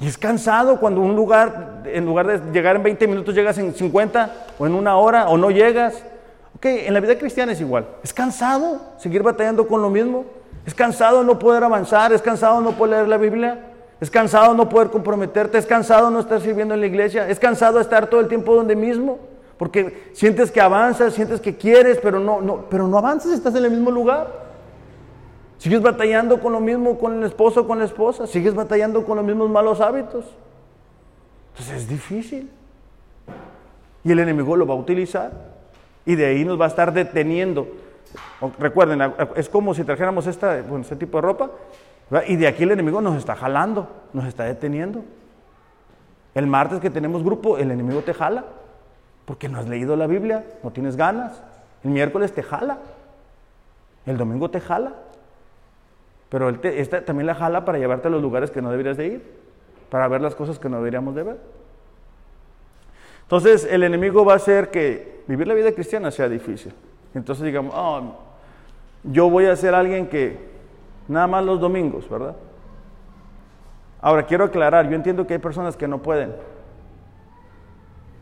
[0.00, 3.72] Y es cansado cuando un lugar, en lugar de llegar en 20 minutos, llegas en
[3.72, 6.04] 50 o en una hora o no llegas.
[6.56, 7.86] Ok, en la vida cristiana es igual.
[8.02, 10.26] Es cansado seguir batallando con lo mismo.
[10.66, 13.70] Es cansado no poder avanzar, es cansado no poder leer la Biblia.
[14.00, 17.80] Es cansado no poder comprometerte, es cansado no estar sirviendo en la iglesia, es cansado
[17.80, 19.18] estar todo el tiempo donde mismo,
[19.56, 23.64] porque sientes que avanzas, sientes que quieres, pero no, no, pero no avanzas, estás en
[23.64, 24.44] el mismo lugar.
[25.58, 28.26] Sigues batallando con lo mismo con el esposo con la esposa.
[28.26, 30.26] Sigues batallando con los mismos malos hábitos.
[31.52, 32.50] Entonces es difícil.
[34.02, 35.32] Y el enemigo lo va a utilizar.
[36.04, 37.66] Y de ahí nos va a estar deteniendo.
[38.58, 41.50] Recuerden, es como si trajéramos este tipo de ropa.
[42.26, 45.02] Y de aquí el enemigo nos está jalando, nos está deteniendo.
[46.34, 48.44] El martes que tenemos grupo, el enemigo te jala.
[49.24, 51.42] Porque no has leído la Biblia, no tienes ganas.
[51.82, 52.78] El miércoles te jala.
[54.04, 54.92] El domingo te jala.
[56.28, 56.52] Pero
[57.06, 59.22] también la jala para llevarte a los lugares que no deberías de ir,
[59.88, 61.36] para ver las cosas que no deberíamos de ver.
[63.22, 66.74] Entonces el enemigo va a hacer que vivir la vida cristiana sea difícil.
[67.14, 68.16] Entonces digamos, oh,
[69.04, 70.38] yo voy a ser alguien que
[71.08, 72.34] nada más los domingos, ¿verdad?
[74.00, 76.34] Ahora quiero aclarar, yo entiendo que hay personas que no pueden,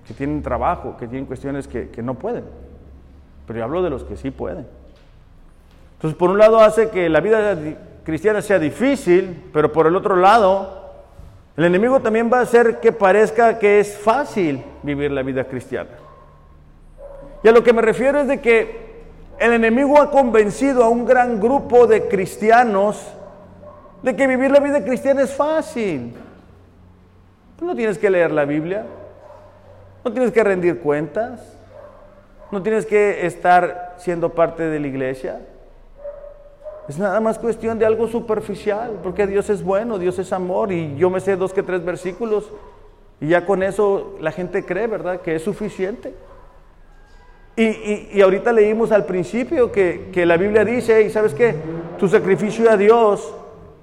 [0.07, 2.45] que tienen trabajo, que tienen cuestiones que, que no pueden,
[3.47, 4.67] pero yo hablo de los que sí pueden.
[5.95, 7.57] Entonces, por un lado hace que la vida
[8.05, 10.83] cristiana sea difícil, pero por el otro lado,
[11.57, 15.91] el enemigo también va a hacer que parezca que es fácil vivir la vida cristiana.
[17.43, 18.93] Y a lo que me refiero es de que
[19.39, 23.05] el enemigo ha convencido a un gran grupo de cristianos
[24.03, 26.15] de que vivir la vida cristiana es fácil.
[27.61, 28.85] No tienes que leer la Biblia,
[30.05, 31.57] no tienes que rendir cuentas,
[32.51, 35.41] no tienes que estar siendo parte de la iglesia.
[36.89, 40.97] Es nada más cuestión de algo superficial, porque Dios es bueno, Dios es amor, y
[40.97, 42.51] yo me sé dos que tres versículos,
[43.21, 46.13] y ya con eso la gente cree, ¿verdad?, que es suficiente.
[47.55, 51.55] Y, ahorita leímos al principio que, que la Biblia dice, y sabes qué,
[51.99, 53.35] tu sacrificio a Dios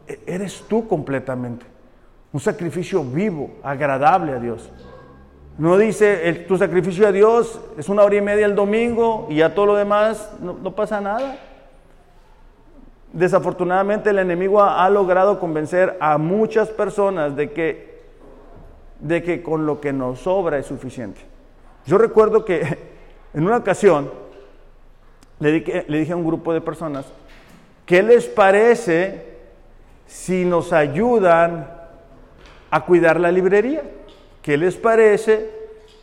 [0.07, 1.65] e, eres tú completamente.
[2.33, 4.71] Un sacrificio vivo, agradable a Dios.
[5.59, 9.53] No dice, tu sacrificio a Dios es una hora y media el domingo y a
[9.53, 11.37] todo lo demás no, pasa nada.
[13.11, 17.99] Desafortunadamente el enemigo ha, ha, logrado convencer a muchas personas de que,
[18.99, 21.19] de que con lo que nos sobra es suficiente.
[21.85, 22.88] Yo recuerdo que
[23.33, 24.11] en una ocasión
[25.39, 27.05] le dije, le dije a un grupo de personas,
[27.85, 29.29] ¿qué les parece
[30.09, 31.79] si nos ayudan
[32.71, 33.83] a cuidar la librería.
[34.41, 35.49] ¿Qué les parece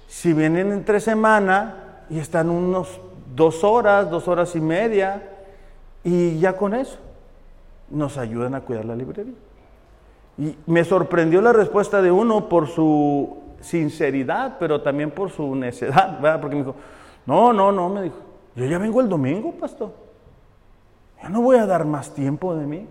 [0.07, 3.01] si vienen entre semana y están unos
[3.35, 5.23] dos horas, dos horas y media
[6.05, 6.99] y ya con eso
[7.91, 9.35] nos ayudan a cuidar la librería?
[10.39, 16.21] Y me sorprendió la respuesta de uno por su sinceridad, pero también por su necedad,
[16.21, 16.41] ¿verdad?
[16.41, 16.77] Porque me dijo,
[17.27, 18.17] no, no, no, me dijo,
[18.55, 19.93] yo ya vengo el domingo, pastor.
[21.23, 22.87] Yo no voy a dar más tiempo de mí.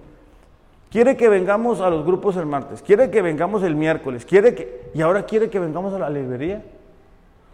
[0.89, 4.91] Quiere que vengamos a los grupos el martes, quiere que vengamos el miércoles, quiere que
[4.93, 6.63] y ahora quiere que vengamos a la librería.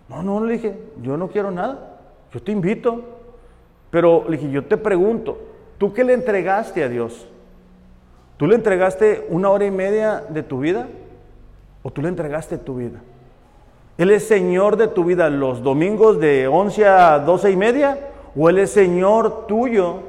[0.09, 1.97] No, no, le dije, yo no quiero nada.
[2.33, 3.01] Yo te invito.
[3.89, 5.37] Pero le dije, yo te pregunto,
[5.77, 7.27] ¿tú qué le entregaste a Dios?
[8.37, 10.87] ¿Tú le entregaste una hora y media de tu vida?
[11.83, 12.99] ¿O tú le entregaste tu vida?
[14.01, 17.99] ¿Él es Señor de tu vida los domingos de 11 a 12 y media?
[18.35, 19.99] ¿O Él es Señor tuyo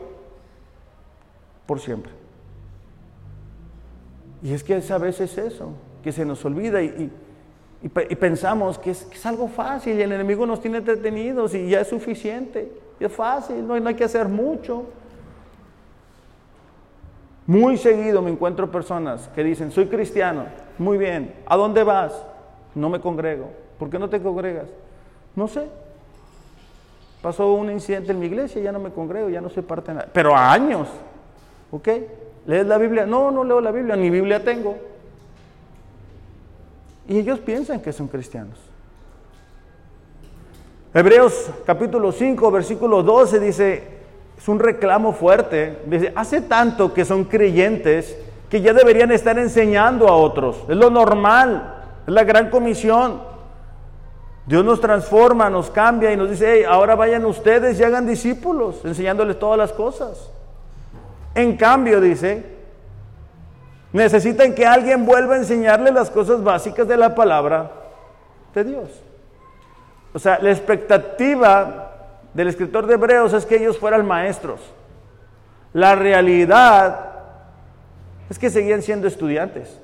[1.67, 2.11] por siempre?
[4.43, 7.13] Y es que a veces es eso, que se nos olvida y,
[8.19, 12.73] pensamos que es, algo fácil y el enemigo nos tiene entretenidos y ya es suficiente.
[12.99, 14.87] Y es fácil, no, no hay que hacer mucho.
[17.47, 20.47] Muy seguido me encuentro personas que dicen, soy cristiano,
[20.79, 22.15] muy bien, ¿a dónde vas?
[22.75, 23.61] No me congrego.
[23.83, 24.66] ¿Por qué no te congregas?
[25.35, 25.66] No sé.
[27.21, 29.97] Pasó un incidente en mi iglesia, ya no me congrego, ya no soy parte de
[29.97, 30.09] nada.
[30.12, 30.87] Pero a años,
[31.73, 31.88] ¿ok?
[32.47, 33.07] ¿Lees la Biblia?
[33.07, 34.77] No, no leo la Biblia, ni Biblia tengo.
[37.09, 38.57] Y ellos piensan que son cristianos.
[40.95, 43.83] Hebreos capítulo 5, versículo 12 dice,
[44.38, 48.16] es un reclamo fuerte, dice, hace tanto que son creyentes
[48.49, 50.59] que ya deberían estar enseñando a otros.
[50.68, 51.75] Es lo normal,
[52.07, 53.32] es la gran comisión.
[54.47, 58.85] Dios nos transforma, nos cambia y nos dice, hey, ahora vayan ustedes y hagan discípulos,
[58.85, 60.31] enseñándoles todas las cosas.
[61.35, 62.45] En cambio, dice,
[63.93, 67.71] necesitan que alguien vuelva a enseñarle las cosas básicas de la palabra
[68.55, 68.89] de Dios.
[70.13, 71.91] O sea, la expectativa
[72.35, 74.61] del escritor de Hebreos es que ellos fueran maestros.
[75.73, 77.11] La realidad
[78.29, 79.82] es que seguían siendo estudiantes.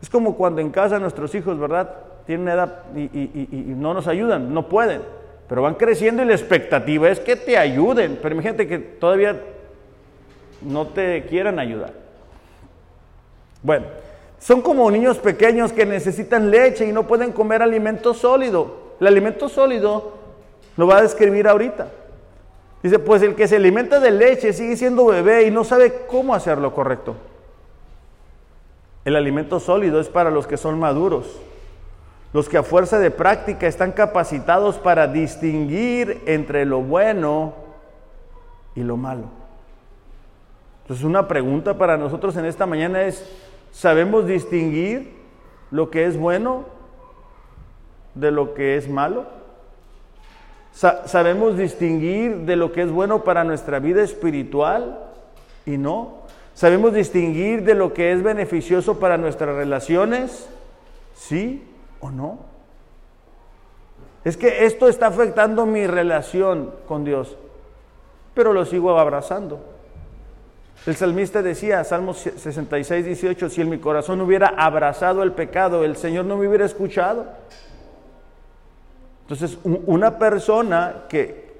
[0.00, 1.94] Es como cuando en casa nuestros hijos, ¿verdad?
[2.26, 5.00] Tienen edad y, no nos ayudan, no pueden
[5.50, 8.20] pero van creciendo y la expectativa es que te ayuden.
[8.22, 9.36] Pero imagínate que todavía
[10.62, 11.92] no te quieran ayudar.
[13.60, 13.86] Bueno,
[14.38, 18.92] son como niños pequeños que necesitan leche y no pueden comer alimento sólido.
[19.00, 20.12] El alimento sólido
[20.76, 21.88] lo va a describir ahorita.
[22.80, 26.32] Dice, pues el que se alimenta de leche sigue siendo bebé y no sabe cómo
[26.32, 27.16] hacerlo correcto.
[29.10, 31.26] El alimento sólido es para los que son maduros
[32.32, 37.54] los que a fuerza de práctica están capacitados para distinguir entre lo bueno
[38.76, 39.24] y lo malo.
[40.82, 43.28] Entonces una pregunta para nosotros en esta mañana es,
[43.72, 45.12] ¿sabemos distinguir
[45.72, 46.66] lo que es bueno
[48.14, 49.26] de lo que es malo?
[50.72, 55.00] ¿Sabemos distinguir de lo que es bueno para nuestra vida espiritual
[55.66, 56.19] y no?
[56.54, 60.48] ¿Sabemos distinguir de lo que es beneficioso para nuestras relaciones?
[61.14, 61.64] Sí
[62.00, 62.50] o no.
[64.24, 67.36] Es que esto está afectando mi relación con Dios,
[68.34, 69.60] pero lo sigo abrazando.
[70.86, 75.96] El salmista decía, Salmos 66, 18, si en mi corazón hubiera abrazado el pecado, el
[75.96, 77.26] Señor no me hubiera escuchado.
[79.22, 81.50] Entonces, una persona que,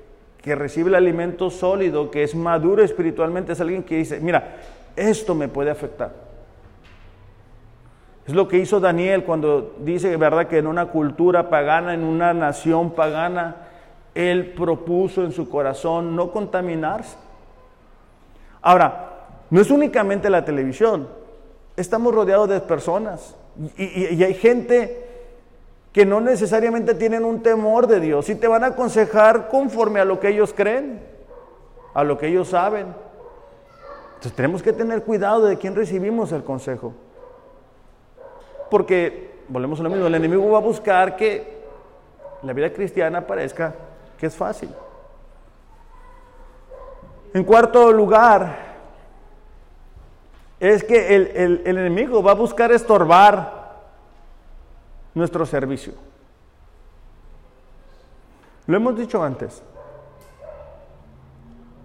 [0.43, 4.57] que recibe el alimento sólido, que es maduro espiritualmente, es alguien que dice, mira,
[5.01, 6.13] esto me puede afectar.
[8.27, 12.33] Es lo que hizo Daniel cuando dice, ¿verdad?, que en una cultura pagana, en una
[12.33, 13.57] nación pagana,
[14.15, 17.17] él propuso en su corazón no contaminarse.
[18.63, 19.11] Ahora,
[19.49, 21.09] no es únicamente la televisión,
[21.77, 23.35] estamos rodeados de personas
[23.77, 25.07] y, hay gente
[25.93, 30.05] que no necesariamente tienen un temor de Dios y te van a aconsejar conforme a
[30.05, 31.03] lo que ellos creen,
[31.95, 32.95] a lo que ellos saben.
[34.21, 36.93] Entonces tenemos que tener cuidado de quién recibimos el consejo.
[38.71, 41.63] Porque, volvemos a lo mismo, el enemigo va a buscar que
[42.43, 43.75] la vida cristiana parezca
[44.19, 44.69] que es fácil.
[47.33, 48.59] En cuarto lugar,
[50.61, 53.81] es que el, enemigo va a buscar estorbar
[55.15, 55.95] nuestro servicio.
[58.67, 59.63] Lo hemos dicho antes.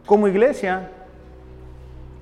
[0.06, 0.92] Como iglesia,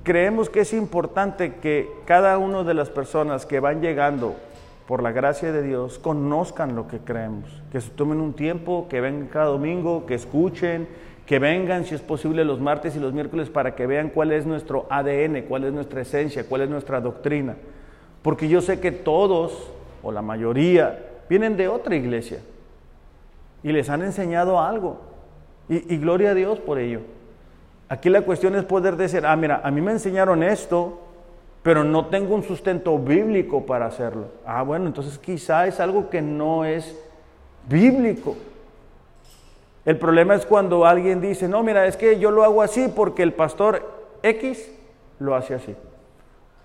[0.04, 4.36] creemos que es importante que cada una de las personas que van llegando
[4.86, 9.00] por la gracia de Dios conozcan lo que creemos, que se tomen un tiempo, que
[9.00, 10.86] vengan cada domingo, que escuchen,
[11.26, 14.44] que vengan si es posible los martes y los miércoles para que vean cuál es
[14.44, 17.56] nuestro ADN, cuál es nuestra esencia, cuál es nuestra doctrina.
[18.22, 19.70] Porque yo sé que todos,
[20.02, 20.98] o la mayoría,
[21.28, 22.40] vienen de otra iglesia
[23.62, 25.00] y les han enseñado algo.
[25.68, 27.00] Y, gloria a Dios por ello.
[27.88, 31.00] Aquí la cuestión es poder decir, ah, mira, a mí me enseñaron esto,
[31.62, 34.26] pero no tengo un sustento bíblico para hacerlo.
[34.46, 36.98] Ah, bueno, entonces quizá es algo que no es
[37.68, 38.36] bíblico.
[39.84, 43.22] El problema es cuando alguien dice, no, mira, es que yo lo hago así porque
[43.22, 43.82] el pastor
[44.22, 44.70] X
[45.18, 45.76] lo hace así.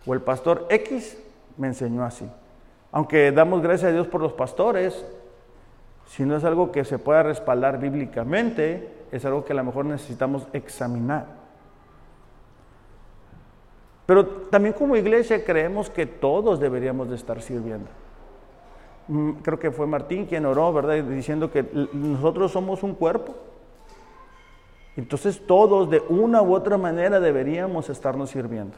[0.06, 1.18] O el pastor X
[1.58, 2.26] me enseñó así.
[2.92, 5.06] Aunque damos gracias a Dios por los pastores,
[6.08, 9.86] si no es algo que se pueda respaldar bíblicamente, es algo que a lo mejor
[9.86, 11.26] necesitamos examinar.
[14.06, 17.90] Pero también como iglesia creemos que todos deberíamos de estar sirviendo.
[19.08, 21.04] Mm, creo que fue Martín quien oró, ¿verdad?
[21.04, 23.36] Diciendo que nosotros somos un cuerpo.
[24.96, 28.76] Entonces todos de una u otra manera deberíamos estarnos sirviendo.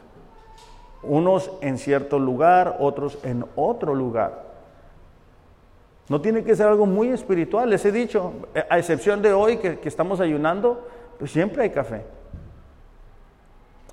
[1.02, 4.51] Unos en cierto lugar, otros en otro lugar.
[6.12, 8.34] No tiene que ser algo muy espiritual, les he dicho,
[8.68, 10.86] a excepción de hoy que, estamos ayunando,
[11.18, 12.02] pues siempre hay café.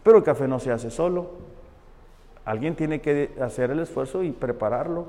[0.03, 1.30] Pero el café no se hace solo.
[2.43, 5.05] Alguien tiene que hacer el esfuerzo y prepararlo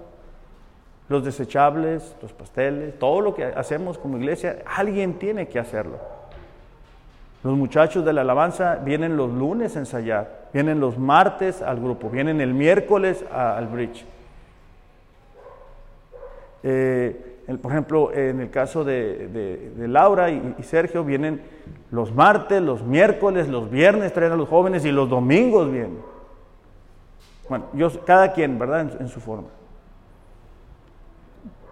[1.09, 5.99] los desechables, los pasteles, todo lo que hacemos como iglesia, alguien tiene que hacerlo.
[7.43, 12.09] Los muchachos de la alabanza vienen los lunes a ensayar, vienen los martes al grupo,
[12.09, 14.07] vienen el miércoles al bridge.
[16.63, 21.43] Eh, por ejemplo, en el caso de, Laura y, Sergio, vienen
[21.91, 25.99] los martes, los miércoles, los viernes traen a los jóvenes y los domingos vienen.
[27.49, 27.67] Bueno,
[28.05, 29.01] cada quien, ¿verdad?
[29.01, 29.49] en su forma.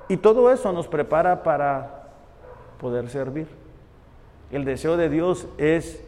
[0.09, 2.09] Y todo eso nos prepara para
[2.81, 3.47] poder servir.
[4.51, 6.03] El deseo de Dios es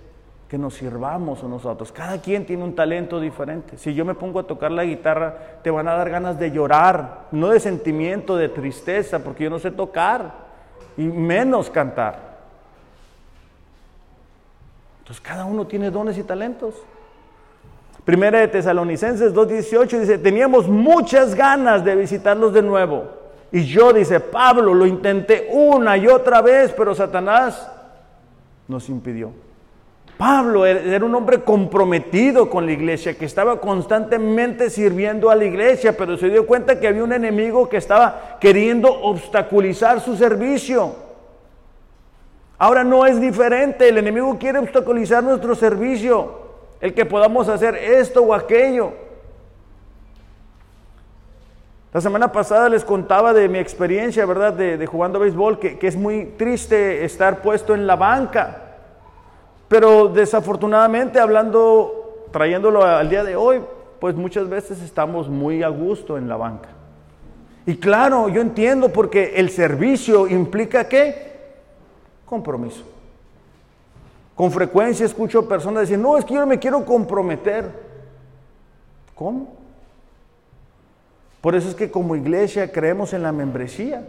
[0.51, 1.93] que nos sirvamos a nosotros.
[1.93, 3.79] Cada quien tiene un talento diferente.
[3.79, 7.29] Si yo me pongo a tocar la guitarra, te van a dar ganas de llorar,
[7.31, 10.33] no de sentimiento, de tristeza, porque yo no sé tocar
[10.97, 12.41] y menos cantar.
[14.99, 16.75] Entonces cada uno tiene dones y talentos.
[18.05, 23.05] Primera de Tesalonicenses 2.18 dice, teníamos muchas ganas de visitarlos de nuevo
[23.53, 27.71] y yo, dice Pablo, lo intenté una y otra vez, pero Satanás
[28.67, 29.33] nos impidió.
[30.21, 35.97] Pablo era un hombre comprometido con la iglesia, que estaba constantemente sirviendo a la iglesia,
[35.97, 40.95] pero se dio cuenta que había un enemigo que estaba queriendo obstaculizar su servicio.
[42.59, 46.33] Ahora no es diferente, el enemigo quiere obstaculizar nuestro servicio,
[46.83, 48.93] el que podamos hacer esto o aquello.
[51.95, 54.53] La semana pasada les contaba de mi experiencia, ¿verdad?
[54.53, 58.67] De, jugando béisbol, que, es muy triste estar puesto en la banca.
[59.71, 63.61] Pero desafortunadamente, hablando, trayéndolo al día de hoy,
[64.01, 66.71] pues muchas veces estamos muy a gusto en la banca.
[67.67, 71.53] Y claro, yo entiendo porque el servicio implica qué?
[72.27, 72.83] Compromiso.
[74.35, 77.71] Con frecuencia escucho personas decir, no, es que yo me quiero comprometer.
[79.15, 79.55] ¿Cómo?
[81.41, 84.03] Por eso es que como iglesia creemos en la membresía,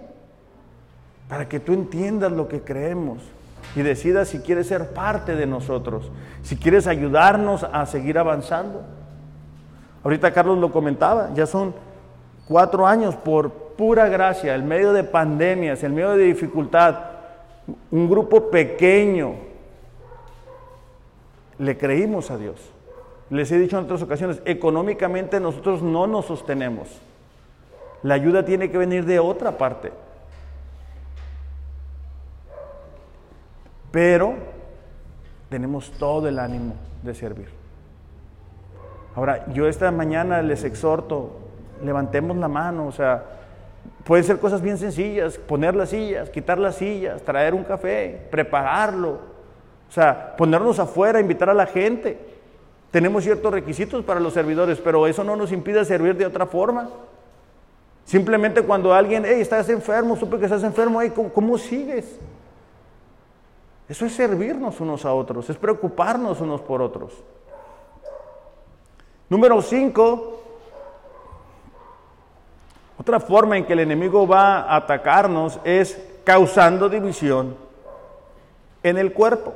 [1.30, 3.20] para que tú entiendas lo que creemos
[3.76, 6.12] y decidas si quieres ser parte de nosotros,
[6.44, 8.82] si quieres ayudarnos a seguir avanzando.
[10.04, 11.74] Ahorita Carlos lo comentaba, ya son
[12.48, 16.96] cuatro años por pura gracia, en medio de pandemias, en medio de dificultad,
[17.92, 19.36] un grupo pequeño,
[21.58, 22.56] le creímos a Dios.
[23.30, 26.88] Les he dicho en otras ocasiones, económicamente nosotros no nos sostenemos.
[28.04, 29.92] La ayuda tiene que venir de otra parte.
[33.92, 34.36] Pero
[35.50, 37.50] tenemos todo el ánimo de servir.
[39.16, 41.38] Ahora, yo esta mañana les exhorto,
[41.84, 43.24] levantemos la mano, o sea,
[44.06, 49.20] pueden ser cosas bien sencillas, poner las sillas, quitar las sillas, traer un café, prepararlo,
[49.90, 52.18] o sea, ponernos afuera, invitar a la gente.
[52.92, 56.90] Tenemos ciertos requisitos para los servidores, pero eso no nos impide servir de otra forma.
[58.06, 62.18] Simplemente cuando alguien, hey, estás enfermo, supe que estás enfermo, hey, ¿cómo, sigues?
[63.92, 67.12] Eso es servirnos unos a otros, es preocuparnos unos por otros.
[69.28, 70.40] Número cinco,
[72.98, 77.58] otra forma en que el enemigo va a atacarnos es causando división
[78.82, 79.54] en el cuerpo.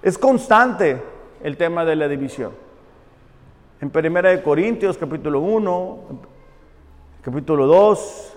[0.00, 1.02] Es constante
[1.42, 2.52] el tema de la división.
[3.82, 5.98] En 1 Corintios capítulo 1,
[7.20, 8.34] capítulo 2,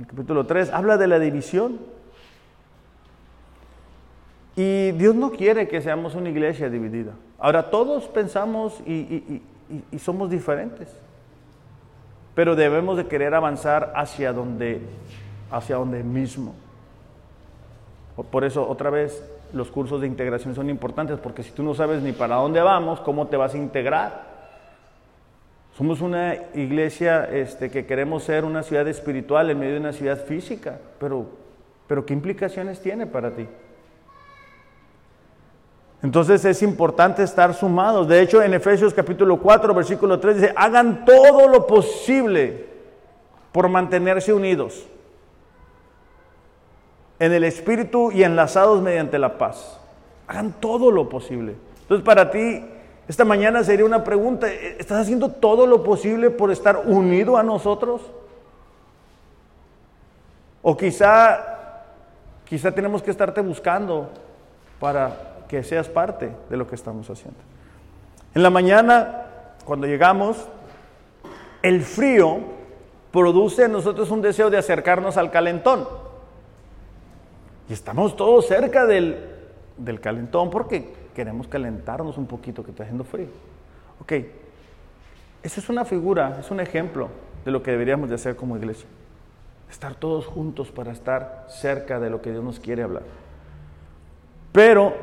[0.00, 1.97] el capítulo 3, habla de la división.
[4.58, 7.12] Y Dios no quiere que seamos una iglesia dividida.
[7.38, 9.40] Ahora todos pensamos y,
[10.00, 10.88] somos diferentes,
[12.34, 14.80] pero debemos de querer avanzar hacia donde,
[15.52, 16.56] hacia donde mismo.
[18.32, 22.02] Por eso, otra vez, los cursos de integración son importantes, porque si tú no sabes
[22.02, 24.24] ni para dónde vamos, ¿cómo te vas a integrar?
[25.76, 30.18] Somos una iglesia este, que queremos ser una ciudad espiritual en medio de una ciudad
[30.18, 31.26] física, pero,
[31.86, 33.46] pero ¿qué implicaciones tiene para ti?
[36.02, 38.06] Entonces es importante estar sumados.
[38.06, 42.66] De hecho, en Efesios capítulo 4, versículo 3 dice, hagan todo lo posible
[43.52, 44.86] por mantenerse unidos
[47.18, 49.80] en el espíritu y enlazados mediante la paz.
[50.28, 51.56] Hagan todo lo posible.
[51.82, 52.64] Entonces para ti
[53.08, 58.02] esta mañana sería una pregunta, ¿estás haciendo todo lo posible por estar unido a nosotros?
[60.60, 61.82] O quizá,
[62.44, 64.10] quizá tenemos que estarte buscando
[64.78, 67.40] para que seas parte de lo que estamos haciendo.
[68.34, 69.24] En la mañana,
[69.64, 70.46] cuando llegamos,
[71.62, 72.38] el frío
[73.10, 75.88] produce en nosotros un deseo de acercarnos al calentón.
[77.68, 79.18] Y estamos todos cerca del,
[79.76, 83.28] del calentón porque queremos calentarnos un poquito que está haciendo frío.
[84.00, 84.12] Ok,
[85.42, 87.08] esa es una figura, es un ejemplo
[87.44, 88.86] de lo que deberíamos de hacer como iglesia.
[89.70, 93.02] Estar todos juntos para estar cerca de lo que Dios nos quiere hablar.
[94.52, 94.94] Pero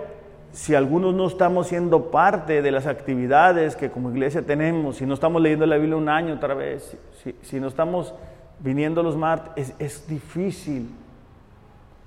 [0.56, 5.14] si algunos no estamos siendo parte de las actividades que como iglesia tenemos, si no
[5.14, 6.97] estamos leyendo la Biblia un año otra vez,
[7.41, 8.14] si, no estamos
[8.62, 10.89] viniendo los martes, es, difícil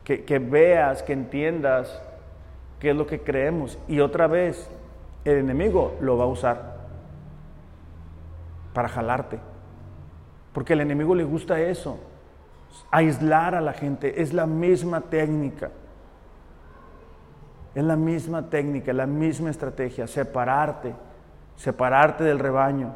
[0.02, 2.00] que, veas, que entiendas
[2.80, 3.78] qué es lo que creemos.
[3.86, 4.70] Y otra vez,
[5.26, 6.76] el enemigo lo va a usar
[8.72, 9.38] para jalarte.
[10.54, 11.98] Porque al enemigo le gusta eso,
[12.90, 14.22] aislar a la gente.
[14.22, 15.70] Es la misma técnica.
[17.74, 20.94] Es la misma técnica, la misma estrategia, separarte,
[21.56, 22.94] separarte del rebaño.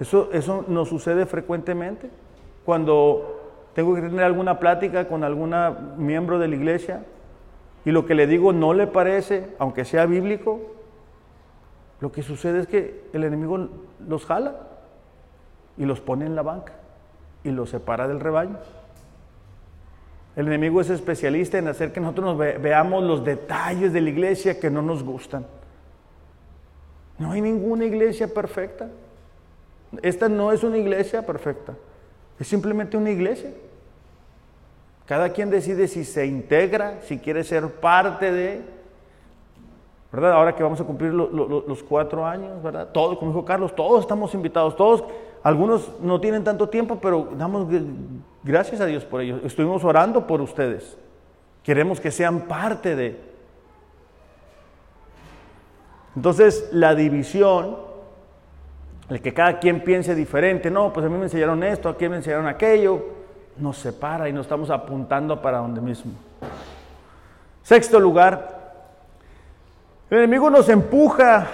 [0.00, 2.10] Eso, eso nos sucede frecuentemente.
[2.64, 7.04] Cuando tengo que tener alguna plática con alguna miembro de la iglesia,
[7.84, 10.74] y lo que le digo no le parece, aunque sea bíblico,
[12.00, 13.68] lo que sucede es que el enemigo
[14.06, 14.54] los jala
[15.76, 16.72] y los pone en la banca
[17.42, 18.58] y los separa del rebaño.
[20.36, 24.58] El enemigo es especialista en hacer que nosotros nos veamos los detalles de la iglesia
[24.58, 25.46] que no nos gustan.
[27.18, 28.88] No hay ninguna iglesia perfecta.
[30.02, 31.74] Esta no es una iglesia perfecta.
[32.40, 33.50] Es simplemente una iglesia.
[35.06, 38.62] Cada quien decide si se integra, si quiere ser parte de,
[40.10, 40.32] ¿verdad?
[40.32, 42.88] Ahora que vamos a cumplir los cuatro años, ¿verdad?
[42.90, 45.04] Todos, como dijo Carlos, todos estamos invitados, todos,
[45.42, 47.68] algunos no tienen tanto tiempo, pero damos
[48.44, 49.40] gracias a Dios por ello.
[49.44, 50.96] Estuvimos orando por ustedes.
[51.64, 53.18] Queremos que sean parte de.
[56.14, 57.76] Entonces, la división,
[59.08, 62.12] el que cada quien piense diferente, no, pues a mí me enseñaron esto, a quién
[62.12, 63.04] me enseñaron aquello,
[63.58, 66.12] nos separa y nos estamos apuntando para donde mismo.
[67.62, 68.74] Sexto lugar,
[70.10, 71.48] el enemigo nos empuja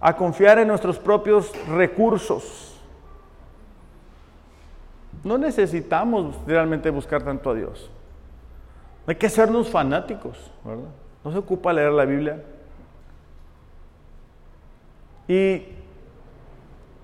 [0.00, 2.71] a confiar en nuestros propios recursos.
[5.24, 7.90] No necesitamos realmente buscar tanto a Dios.
[9.06, 10.90] hay que hacernos fanáticos, ¿verdad?
[11.24, 12.42] No se ocupa leer la Biblia.
[15.28, 15.62] Y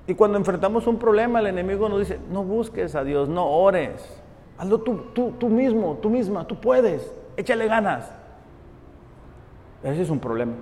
[0.08, 4.22] y cuando enfrentamos un problema, el enemigo nos dice, no busques a Dios, no ores.
[4.56, 8.10] Hazlo tú, tú, tú mismo, tú misma, tú puedes, échale ganas.
[9.82, 10.54] Ese es un problema.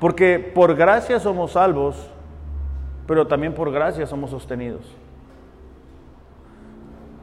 [0.00, 2.10] Porque por gracia somos salvos,
[3.06, 4.82] pero también por gracia somos sostenidos.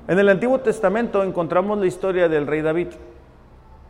[0.08, 2.90] En el Antiguo Testamento encontramos la historia del rey David.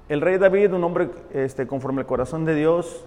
[0.07, 3.03] El rey David, un hombre este, conforme al corazón de Dios,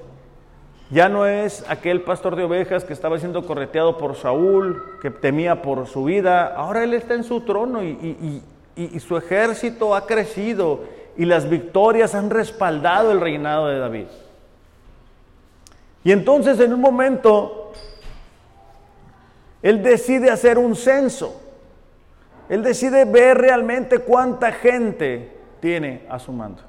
[0.91, 5.61] Ya no es aquel pastor de ovejas que estaba siendo correteado por Saúl, que temía
[5.61, 6.47] por su vida.
[6.47, 8.43] Ahora él está en su trono y,
[8.75, 10.81] y su ejército ha crecido
[11.17, 14.07] y las victorias han respaldado el reinado de David.
[16.05, 17.73] Y entonces en un momento,
[19.61, 21.48] él decide hacer un censo.
[22.49, 26.63] Él decide ver realmente cuánta gente tiene a su mando.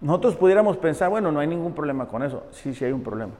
[0.00, 2.44] Nosotros pudiéramos pensar, bueno, no hay ningún problema con eso.
[2.50, 3.32] Sí, sí hay un problema.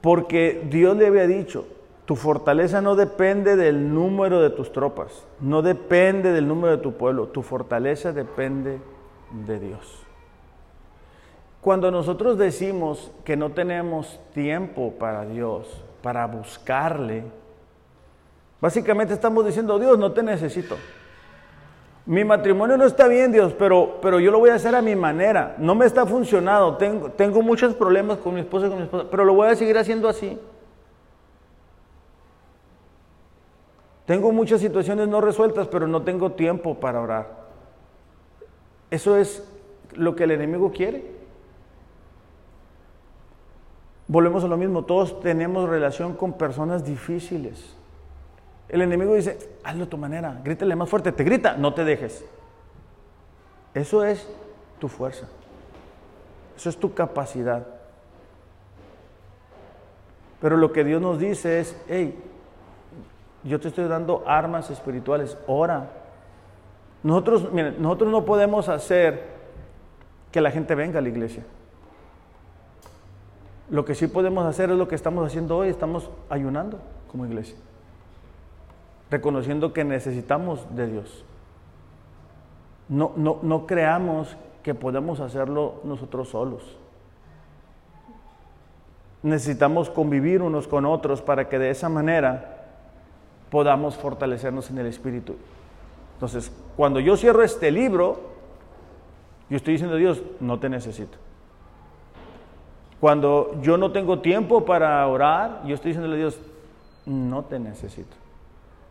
[0.00, 1.66] Porque Dios le había dicho,
[2.04, 6.94] tu fortaleza no depende del número de tus tropas, no depende del número de tu
[6.94, 8.80] pueblo, tu fortaleza depende
[9.46, 10.04] de Dios.
[11.60, 17.24] Cuando nosotros decimos que no tenemos tiempo para Dios, para buscarle,
[18.60, 20.76] básicamente estamos diciendo, Dios, no te necesito.
[22.08, 24.96] Mi matrimonio no está bien, Dios, pero, pero yo lo voy a hacer a mi
[24.96, 25.56] manera.
[25.58, 26.78] No me está funcionando.
[26.78, 29.56] Tengo, tengo muchos problemas con mi esposa y con mi esposa, pero lo voy a
[29.56, 30.38] seguir haciendo así.
[34.06, 37.46] Tengo muchas situaciones no resueltas, pero no tengo tiempo para orar.
[38.90, 39.46] Eso es
[39.92, 41.04] lo que el enemigo quiere.
[44.06, 47.76] Volvemos a lo mismo, todos tenemos relación con personas difíciles.
[48.68, 52.24] El enemigo dice, hazlo a tu manera, grítale más fuerte, te grita, no te dejes.
[53.72, 54.28] Eso es
[54.78, 55.26] tu fuerza.
[56.56, 57.66] Eso es tu capacidad.
[60.40, 62.22] Pero lo que Dios nos dice es, hey,
[63.42, 65.88] yo te estoy dando armas espirituales, ora.
[67.02, 69.38] Nosotros, miren, nosotros no podemos hacer
[70.30, 71.44] que la gente venga a la iglesia.
[73.70, 76.78] Lo que sí podemos hacer es lo que estamos haciendo hoy, estamos ayunando
[77.10, 77.56] como iglesia
[79.10, 81.24] reconociendo que necesitamos de Dios.
[82.88, 86.76] No, no, no creamos que podemos hacerlo nosotros solos.
[89.22, 92.66] Necesitamos convivir unos con otros para que de esa manera
[93.50, 95.36] podamos fortalecernos en el Espíritu.
[96.14, 98.20] Entonces, cuando yo cierro este libro,
[99.48, 101.16] yo estoy diciendo a Dios, no te necesito.
[103.00, 106.40] Cuando yo no tengo tiempo para orar, yo estoy diciéndole a Dios,
[107.06, 108.16] no te necesito.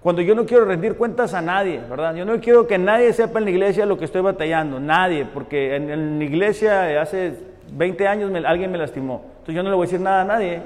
[0.08, 2.16] Cuando yo no quiero rendir cuentas a nadie, ¿verdad?
[2.16, 5.76] Yo no quiero que nadie sepa en la iglesia lo que estoy batallando, nadie, porque
[5.76, 7.38] en, la iglesia hace
[7.74, 9.26] 20 años alguien me lastimó.
[9.40, 10.62] Entonces yo no le voy a decir nada a nadie.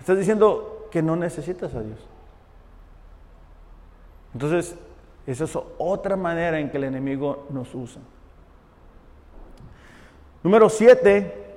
[0.00, 1.98] Estás diciendo que no necesitas a Dios.
[4.32, 4.74] Entonces,
[5.26, 8.00] esa es otra manera en que el enemigo nos usa.
[10.42, 11.56] Número 7,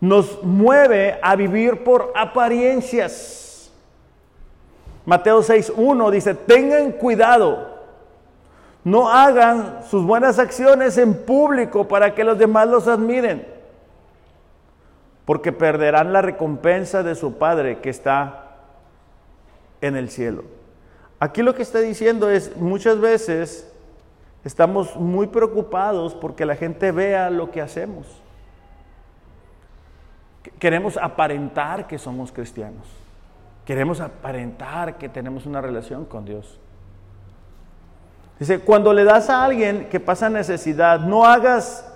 [0.00, 3.43] nos mueve a vivir por apariencias.
[5.06, 7.74] Mateo 6.1 dice, tengan cuidado,
[8.84, 13.46] no hagan sus buenas acciones en público para que los demás los admiren,
[15.24, 18.56] porque perderán la recompensa de su Padre que está
[19.82, 20.44] en el cielo.
[21.20, 23.70] Aquí lo que está diciendo es, muchas veces
[24.42, 28.06] estamos muy preocupados porque la gente vea lo que hacemos.
[30.58, 33.03] Queremos aparentar que somos cristianos.
[33.64, 36.60] Queremos aparentar que tenemos una relación con Dios.
[38.38, 41.90] Dice, cuando le das a alguien que pasa necesidad, no hagas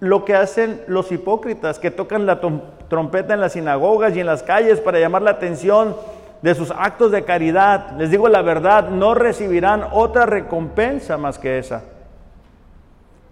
[0.00, 2.40] lo que hacen los hipócritas, que tocan la
[2.88, 5.96] trompeta en las sinagogas y en las calles para llamar la atención
[6.40, 7.92] de sus actos de caridad.
[7.98, 11.82] Les digo la verdad, no recibirán otra recompensa más que esa.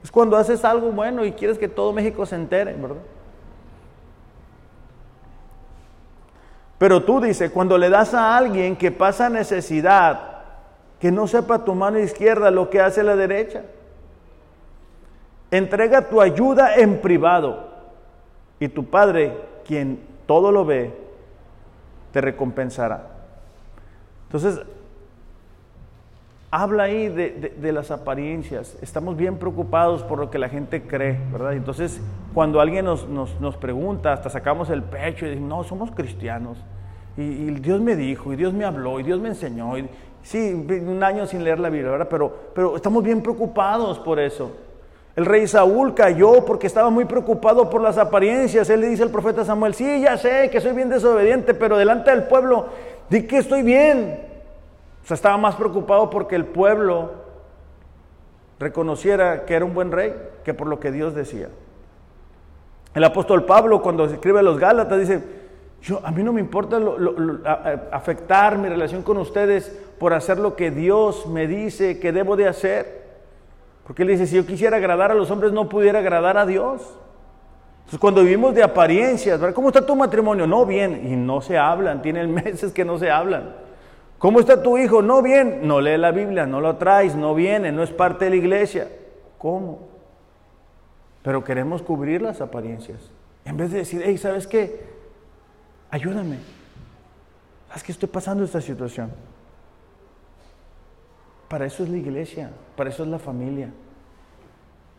[0.03, 3.03] Es cuando haces algo bueno y quieres que todo México se entere, ¿verdad?
[6.79, 10.37] Pero tú dices, cuando le das a alguien que pasa necesidad,
[11.01, 13.63] que no sepa tu mano izquierda lo que hace la derecha.
[15.51, 17.69] Entrega tu ayuda en privado
[18.59, 20.95] y tu Padre, quien todo lo ve,
[22.13, 23.07] te recompensará.
[24.27, 24.61] Entonces,
[26.51, 28.77] habla ahí de, las apariencias.
[28.83, 31.55] Estamos bien preocupados por lo que la gente cree, ¿verdad?
[31.55, 32.01] Entonces,
[32.35, 36.59] cuando alguien nos, nos, pregunta, hasta sacamos el pecho y decimos, no, somos cristianos.
[37.17, 39.77] Y, Dios me dijo, y Dios me habló, y Dios me enseñó.
[39.79, 39.89] Y,
[40.23, 42.09] sí, un año sin leer la Biblia, ¿verdad?
[42.11, 44.53] Pero, pero estamos bien preocupados por eso.
[45.17, 48.69] El rey Saúl cayó porque estaba muy preocupado por las apariencias.
[48.69, 52.11] Él le dice al profeta Samuel, sí, ya sé que soy bien desobediente, pero delante
[52.11, 52.67] del pueblo,
[53.09, 54.26] di que estoy bien.
[55.07, 57.13] O sea, estaba más preocupado porque el pueblo
[58.59, 60.13] reconociera que era un buen rey
[60.45, 61.49] que por lo que Dios decía.
[62.93, 65.23] El apóstol Pablo cuando escribe a los Gálatas dice,
[65.81, 66.81] yo, a mí no me importa
[67.93, 69.69] afectar mi relación con ustedes
[70.01, 73.07] por hacer lo que Dios me dice que debo de hacer.
[73.87, 76.83] Porque él dice, si yo quisiera agradar a los hombres, no pudiera agradar a Dios.
[77.77, 80.49] Entonces, cuando vivimos de apariencias, ¿cómo está tu matrimonio?
[80.49, 83.66] No, bien, y no se hablan, tienen meses que no se hablan.
[84.19, 85.03] ¿Cómo está tu hijo?
[85.03, 88.31] No, bien, no lee la Biblia, no lo traes, no viene, no es parte de
[88.31, 88.89] la iglesia.
[89.39, 89.81] ¿Cómo?
[91.23, 93.11] Pero queremos cubrir las apariencias.
[93.45, 94.87] En vez de decir, hey, ¿sabes qué?
[95.91, 96.39] Ayúdame.
[97.69, 99.13] ¿Sabes que estoy pasando esta situación?
[101.49, 103.71] Para eso es la iglesia, para eso es la familia,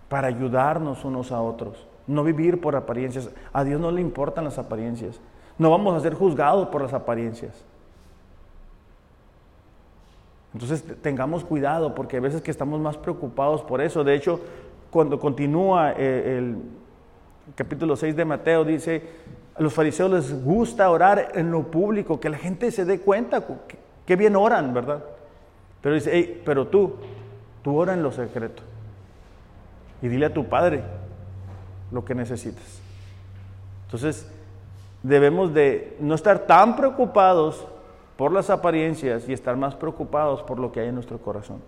[0.08, 3.30] para ayudarnos unos a otros, no vivir por apariencias.
[3.52, 5.20] A Dios no le importan las apariencias.
[5.58, 7.66] No vamos a ser juzgados por las apariencias.
[10.58, 14.04] Entonces tengamos cuidado porque a veces que estamos más preocupados por eso.
[14.04, 14.42] De hecho,
[14.90, 16.58] cuando continúa eh, el
[17.54, 19.04] capítulo 6 de Mateo, dice,
[19.54, 23.46] a los fariseos les gusta orar en lo público, que la gente se dé cuenta
[24.08, 25.04] que, bien oran, ¿verdad?
[25.80, 26.96] Pero dice, pero tú,
[27.62, 28.64] tú ora en lo secreto.
[30.02, 30.82] Y dile a tu padre
[31.92, 32.82] lo que necesitas.
[33.86, 34.28] Entonces,
[35.04, 37.68] debemos de no estar tan preocupados
[38.18, 41.62] por las apariencias y estar más preocupados por lo que hay en nuestro corazón.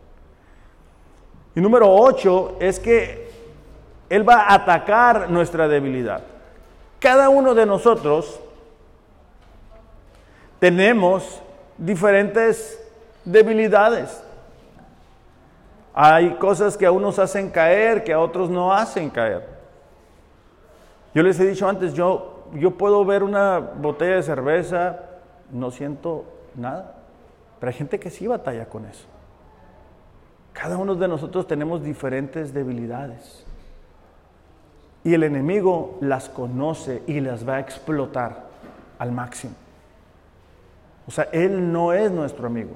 [1.55, 3.29] Y número 8 es que
[4.09, 6.23] Él va a atacar nuestra debilidad.
[6.99, 8.39] Cada uno de nosotros
[10.59, 11.41] tenemos
[11.77, 12.83] diferentes
[13.23, 14.23] debilidades.
[15.93, 19.47] Hay cosas que a unos hacen caer, que a otros no hacen caer.
[21.13, 24.99] Yo les he dicho antes, yo, yo puedo ver una botella de cerveza,
[25.51, 26.25] no siento
[26.59, 26.95] nada.
[27.59, 29.05] Pero hay gente que sí batalla con eso.
[30.53, 33.45] Cada uno de nosotros tenemos diferentes debilidades.
[35.03, 38.47] Y el enemigo las conoce y las va a explotar
[38.97, 39.53] al máximo.
[41.07, 42.75] O sea, Él no es nuestro amigo.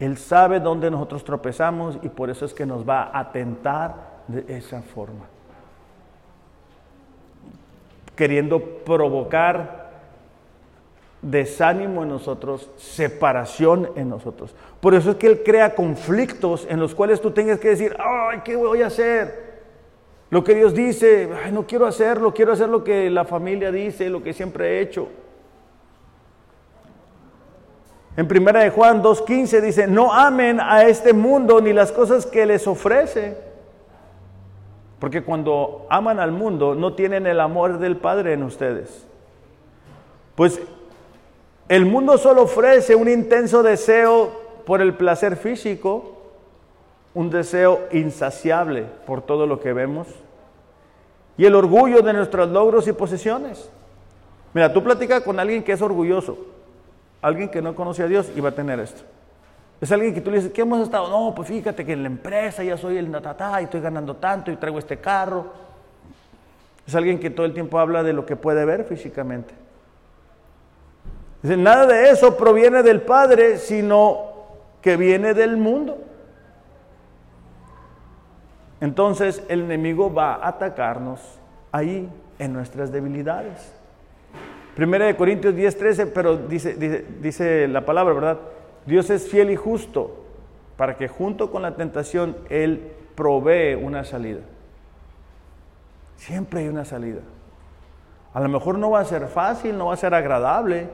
[0.00, 3.94] Él sabe dónde nosotros tropezamos y por eso es que nos va a tentar
[4.26, 5.26] de esa forma.
[8.16, 9.83] Queriendo provocar
[11.24, 14.54] desánimo en nosotros, separación en nosotros.
[14.80, 18.40] Por eso es que Él crea conflictos en los cuales tú tengas que decir, ay,
[18.44, 19.54] ¿qué voy a hacer?
[20.30, 24.10] Lo que Dios dice, ay, no quiero hacerlo, quiero hacer lo que la familia dice,
[24.10, 25.08] lo que siempre he hecho.
[28.16, 32.46] En primera de Juan 2.15 dice, no amen a este mundo ni las cosas que
[32.46, 33.36] les ofrece.
[35.00, 39.06] Porque cuando aman al mundo no tienen el amor del Padre en ustedes.
[40.34, 40.60] Pues
[41.68, 44.30] el mundo solo ofrece un intenso deseo
[44.66, 46.18] por el placer físico,
[47.14, 50.08] un deseo insaciable por todo lo que vemos
[51.36, 53.70] y el orgullo de nuestros logros y posesiones.
[54.52, 56.38] Mira, tú platicas con alguien que es orgulloso,
[57.22, 59.02] alguien que no conoce a Dios y va a tener esto.
[59.80, 61.08] Es alguien que tú le dices, ¿qué hemos estado?
[61.08, 64.50] No, pues fíjate que en la empresa ya soy el natatá y estoy ganando tanto
[64.50, 65.46] y traigo este carro.
[66.86, 69.63] Es alguien que todo el tiempo habla de lo que puede ver físicamente.
[71.44, 74.32] Nada de eso proviene del Padre, sino
[74.80, 75.98] que viene del mundo.
[78.80, 81.20] Entonces el enemigo va a atacarnos
[81.70, 83.74] ahí en nuestras debilidades.
[84.74, 88.38] Primera de Corintios 10, 13, pero dice la palabra, ¿verdad?
[88.86, 90.24] Dios es fiel y justo
[90.78, 94.40] para que junto con la tentación Él provee una salida.
[96.16, 97.20] Siempre hay una salida.
[98.32, 100.88] A lo mejor no va a ser fácil, no va a ser agradable,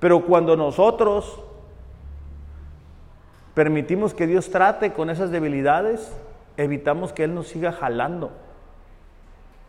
[0.00, 1.40] pero cuando nosotros
[3.54, 6.14] permitimos que Dios trate con esas debilidades,
[6.56, 8.30] evitamos que Él nos siga jalando.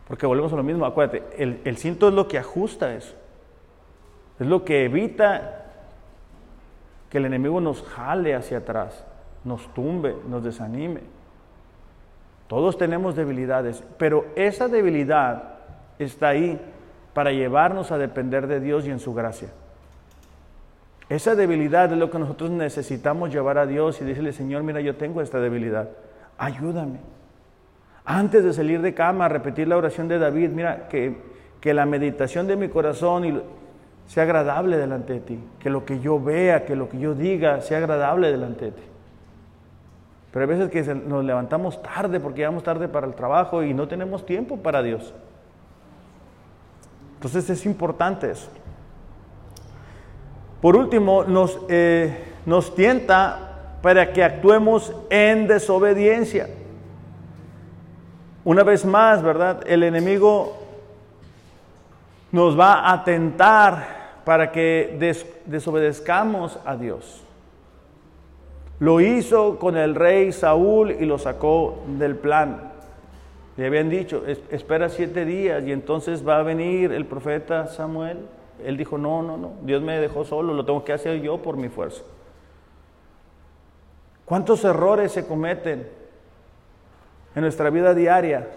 [0.06, 3.14] Porque volvemos a lo mismo, acuérdate, el, el cinto es lo que ajusta eso.
[4.38, 5.66] Es lo que evita
[7.10, 9.04] que el enemigo nos jale hacia atrás,
[9.44, 11.00] nos tumbe, nos desanime.
[12.46, 15.54] Todos tenemos debilidades, pero esa debilidad
[15.98, 16.60] está ahí
[17.12, 19.48] para llevarnos a depender de Dios y en su gracia.
[21.08, 24.96] Esa debilidad es lo que nosotros necesitamos llevar a Dios y decirle, Señor, mira, yo
[24.96, 25.88] tengo esta debilidad,
[26.36, 26.98] ayúdame.
[28.04, 31.16] Antes de salir de cama, repetir la oración de David, mira, que,
[31.60, 33.42] que la meditación de mi corazón
[34.06, 37.60] sea agradable delante de ti, que lo que yo vea, que lo que yo diga
[37.60, 38.82] sea agradable delante de ti.
[40.30, 43.88] Pero hay veces que nos levantamos tarde porque llegamos tarde para el trabajo y no
[43.88, 45.14] tenemos tiempo para Dios.
[47.14, 48.50] Entonces es importante eso.
[50.60, 56.48] Por último, nos, eh, nos tienta para que actuemos en desobediencia.
[58.44, 59.62] Una vez más, ¿verdad?
[59.66, 60.56] El enemigo
[62.32, 64.98] nos va a tentar para que
[65.46, 67.22] desobedezcamos a Dios.
[68.80, 72.72] Lo hizo con el rey Saúl y lo sacó del plan.
[73.56, 78.18] Le habían dicho, espera siete días y entonces va a venir el profeta Samuel.
[78.64, 81.56] Él dijo, no, no, no, Dios me dejó solo, lo tengo que hacer yo por
[81.56, 82.02] mi fuerza.
[84.24, 85.88] ¿Cuántos errores se cometen
[87.34, 88.48] en nuestra vida diaria?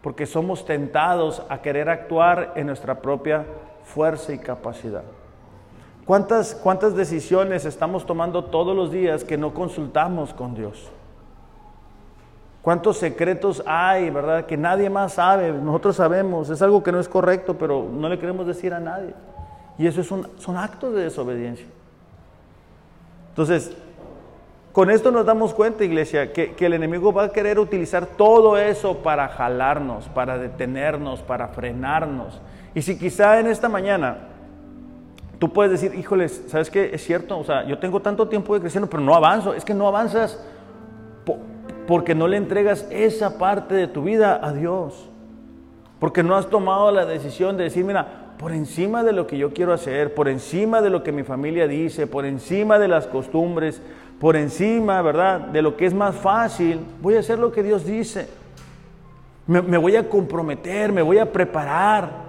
[0.00, 3.44] Porque somos tentados a querer actuar en nuestra propia
[3.84, 5.02] fuerza y capacidad.
[6.04, 10.88] ¿Cuántas, ¿Cuántas decisiones estamos tomando todos los días que no consultamos con Dios?
[12.66, 14.44] ¿Cuántos secretos hay, verdad?
[14.44, 18.18] Que nadie más sabe, nosotros sabemos, es algo que no es correcto, pero no le
[18.18, 19.14] queremos decir a nadie.
[19.78, 21.64] Y eso es un, son actos de desobediencia.
[23.28, 23.70] Entonces,
[24.72, 28.58] con esto nos damos cuenta, iglesia, que, que, el enemigo va a querer utilizar todo
[28.58, 32.40] eso para jalarnos, para detenernos, para frenarnos.
[32.74, 34.32] Y si quizá en esta mañana
[35.38, 36.90] Tú puedes decir, híjoles, ¿sabes qué?
[36.94, 39.52] Es cierto, o sea, yo tengo tanto tiempo de creciendo, pero no avanzo.
[39.52, 40.42] Es que no avanzas
[41.86, 45.08] porque no le entregas esa parte de tu vida a Dios.
[45.98, 49.52] Porque no has tomado la decisión de decir, mira, por encima de lo que yo
[49.52, 53.80] quiero hacer, por encima de lo que mi familia dice, por encima de las costumbres,
[54.20, 57.86] por encima, ¿verdad?, de lo que es más fácil, voy a hacer lo que Dios
[57.86, 58.28] dice.
[59.46, 62.26] Me, me voy a comprometer, me voy a preparar.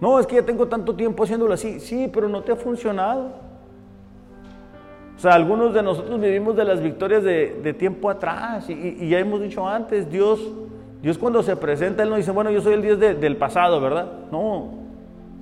[0.00, 1.80] No, es que ya tengo tanto tiempo haciéndolo así.
[1.80, 3.47] Sí, pero no te ha funcionado.
[5.18, 9.42] O sea, algunos de nosotros vivimos de las victorias de, tiempo atrás y, ya hemos
[9.42, 10.40] dicho antes, Dios,
[11.02, 14.06] Dios cuando se presenta, Él no dice, bueno, yo soy el Dios del pasado, ¿verdad?
[14.30, 14.70] No,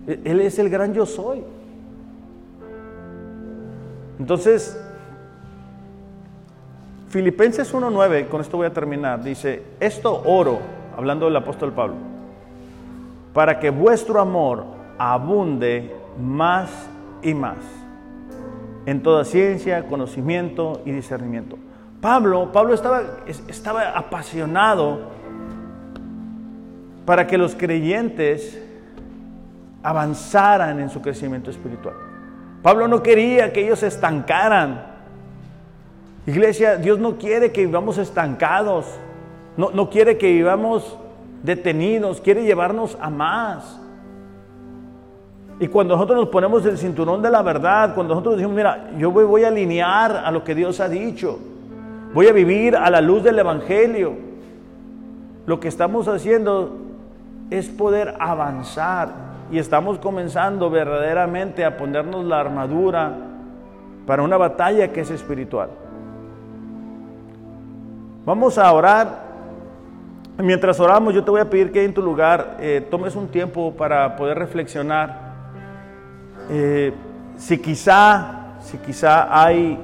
[0.06, 1.44] Él es el gran yo soy.
[4.18, 4.82] Entonces,
[7.08, 10.58] Filipenses 1.9, con esto voy a terminar, dice, esto oro,
[10.96, 12.16] hablando del apóstol Pablo
[13.36, 14.64] para que vuestro amor
[14.96, 16.70] abunde más
[17.20, 17.58] y más
[18.86, 21.58] en toda ciencia, conocimiento y discernimiento.
[22.00, 25.10] Pablo, Pablo estaba, estaba apasionado
[27.04, 28.62] para que los creyentes
[29.82, 31.94] avanzaran en su crecimiento espiritual.
[32.62, 34.86] Pablo no quería que ellos se estancaran.
[36.26, 38.86] Iglesia, Dios no quiere que vivamos estancados.
[39.56, 40.96] No, no quiere que vivamos
[41.42, 43.80] detenidos, quiere llevarnos a más.
[45.58, 49.10] Y cuando nosotros nos ponemos el cinturón de la verdad, cuando nosotros decimos, mira, yo
[49.10, 51.38] voy, a alinear a lo que Dios ha dicho,
[52.12, 54.14] voy a vivir a la luz del Evangelio,
[55.46, 56.76] lo que estamos haciendo
[57.50, 59.08] es poder avanzar
[59.50, 63.12] y estamos comenzando verdaderamente a ponernos la armadura
[64.06, 65.70] para una batalla que es espiritual.
[68.26, 69.26] Vamos a orar
[70.38, 73.72] Mientras oramos, yo te voy a pedir que en tu lugar eh, tomes un tiempo
[73.72, 75.25] para poder reflexionar.
[76.50, 76.92] Eh,
[77.36, 79.78] si quizá, si quizá hay,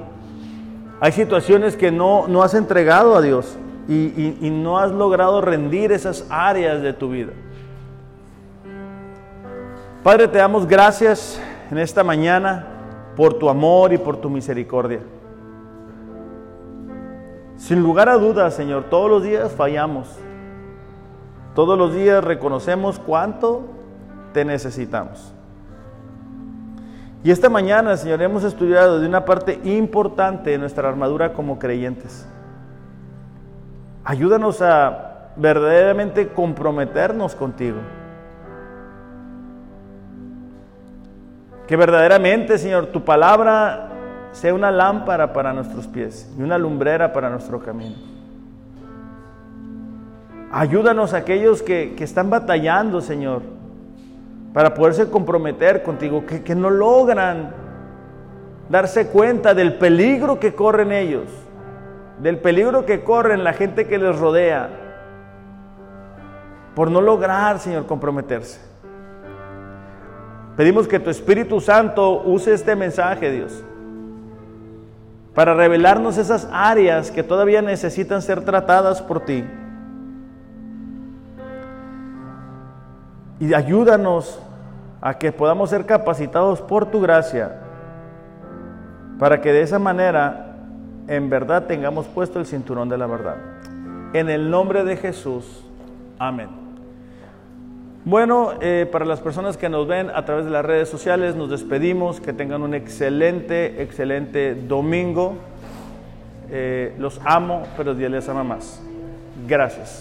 [1.01, 3.57] hay situaciones que no, no has entregado a Dios
[3.89, 7.33] y, y no has logrado rendir esas áreas de tu vida.
[10.03, 11.41] Padre, te damos gracias
[11.71, 12.67] en esta mañana
[13.17, 15.01] por tu amor y por tu misericordia.
[17.57, 20.09] Sin lugar a dudas, Señor, todos los días fallamos.
[21.55, 23.63] Todos los días reconocemos cuánto
[24.33, 25.33] te necesitamos.
[27.25, 32.27] Y esta mañana, Señor, hemos estudiado de una parte importante de nuestra armadura como creyentes.
[34.05, 37.79] Ayúdanos a verdaderamente comprometernos contigo.
[41.66, 43.89] Que verdaderamente, Señor, tu palabra
[44.33, 47.95] sea una lámpara para nuestros pies y una lumbrera para nuestro camino.
[50.51, 53.43] Ayúdanos a aquellos que, están batallando, Señor,
[54.53, 57.55] para poderse comprometer contigo, que, que no logran
[58.69, 61.29] darse cuenta del peligro que corren ellos,
[62.21, 64.69] del peligro que corren la gente que les rodea,
[66.75, 68.61] por no lograr, Señor, comprometerse.
[70.57, 73.65] Pedimos que tu Espíritu Santo use este mensaje, Dios,
[75.35, 79.45] para revelarnos esas áreas que todavía necesitan ser tratadas por ti.
[83.43, 84.40] Y ayúdanos
[85.01, 87.59] a que podamos ser capacitados por tu gracia
[89.18, 90.55] para que de esa manera
[91.09, 93.34] en verdad tengamos puesto el cinturón de la verdad.
[94.12, 95.64] En el nombre de Jesús.
[96.20, 96.51] Amén.
[98.05, 101.51] Bueno, eh, para las personas que nos ven a través de las redes sociales, nos
[101.51, 102.20] despedimos.
[102.20, 105.34] Que tengan un excelente, excelente domingo.
[106.49, 108.80] Eh, los amo, pero Dios les ama más.
[109.49, 110.01] Gracias.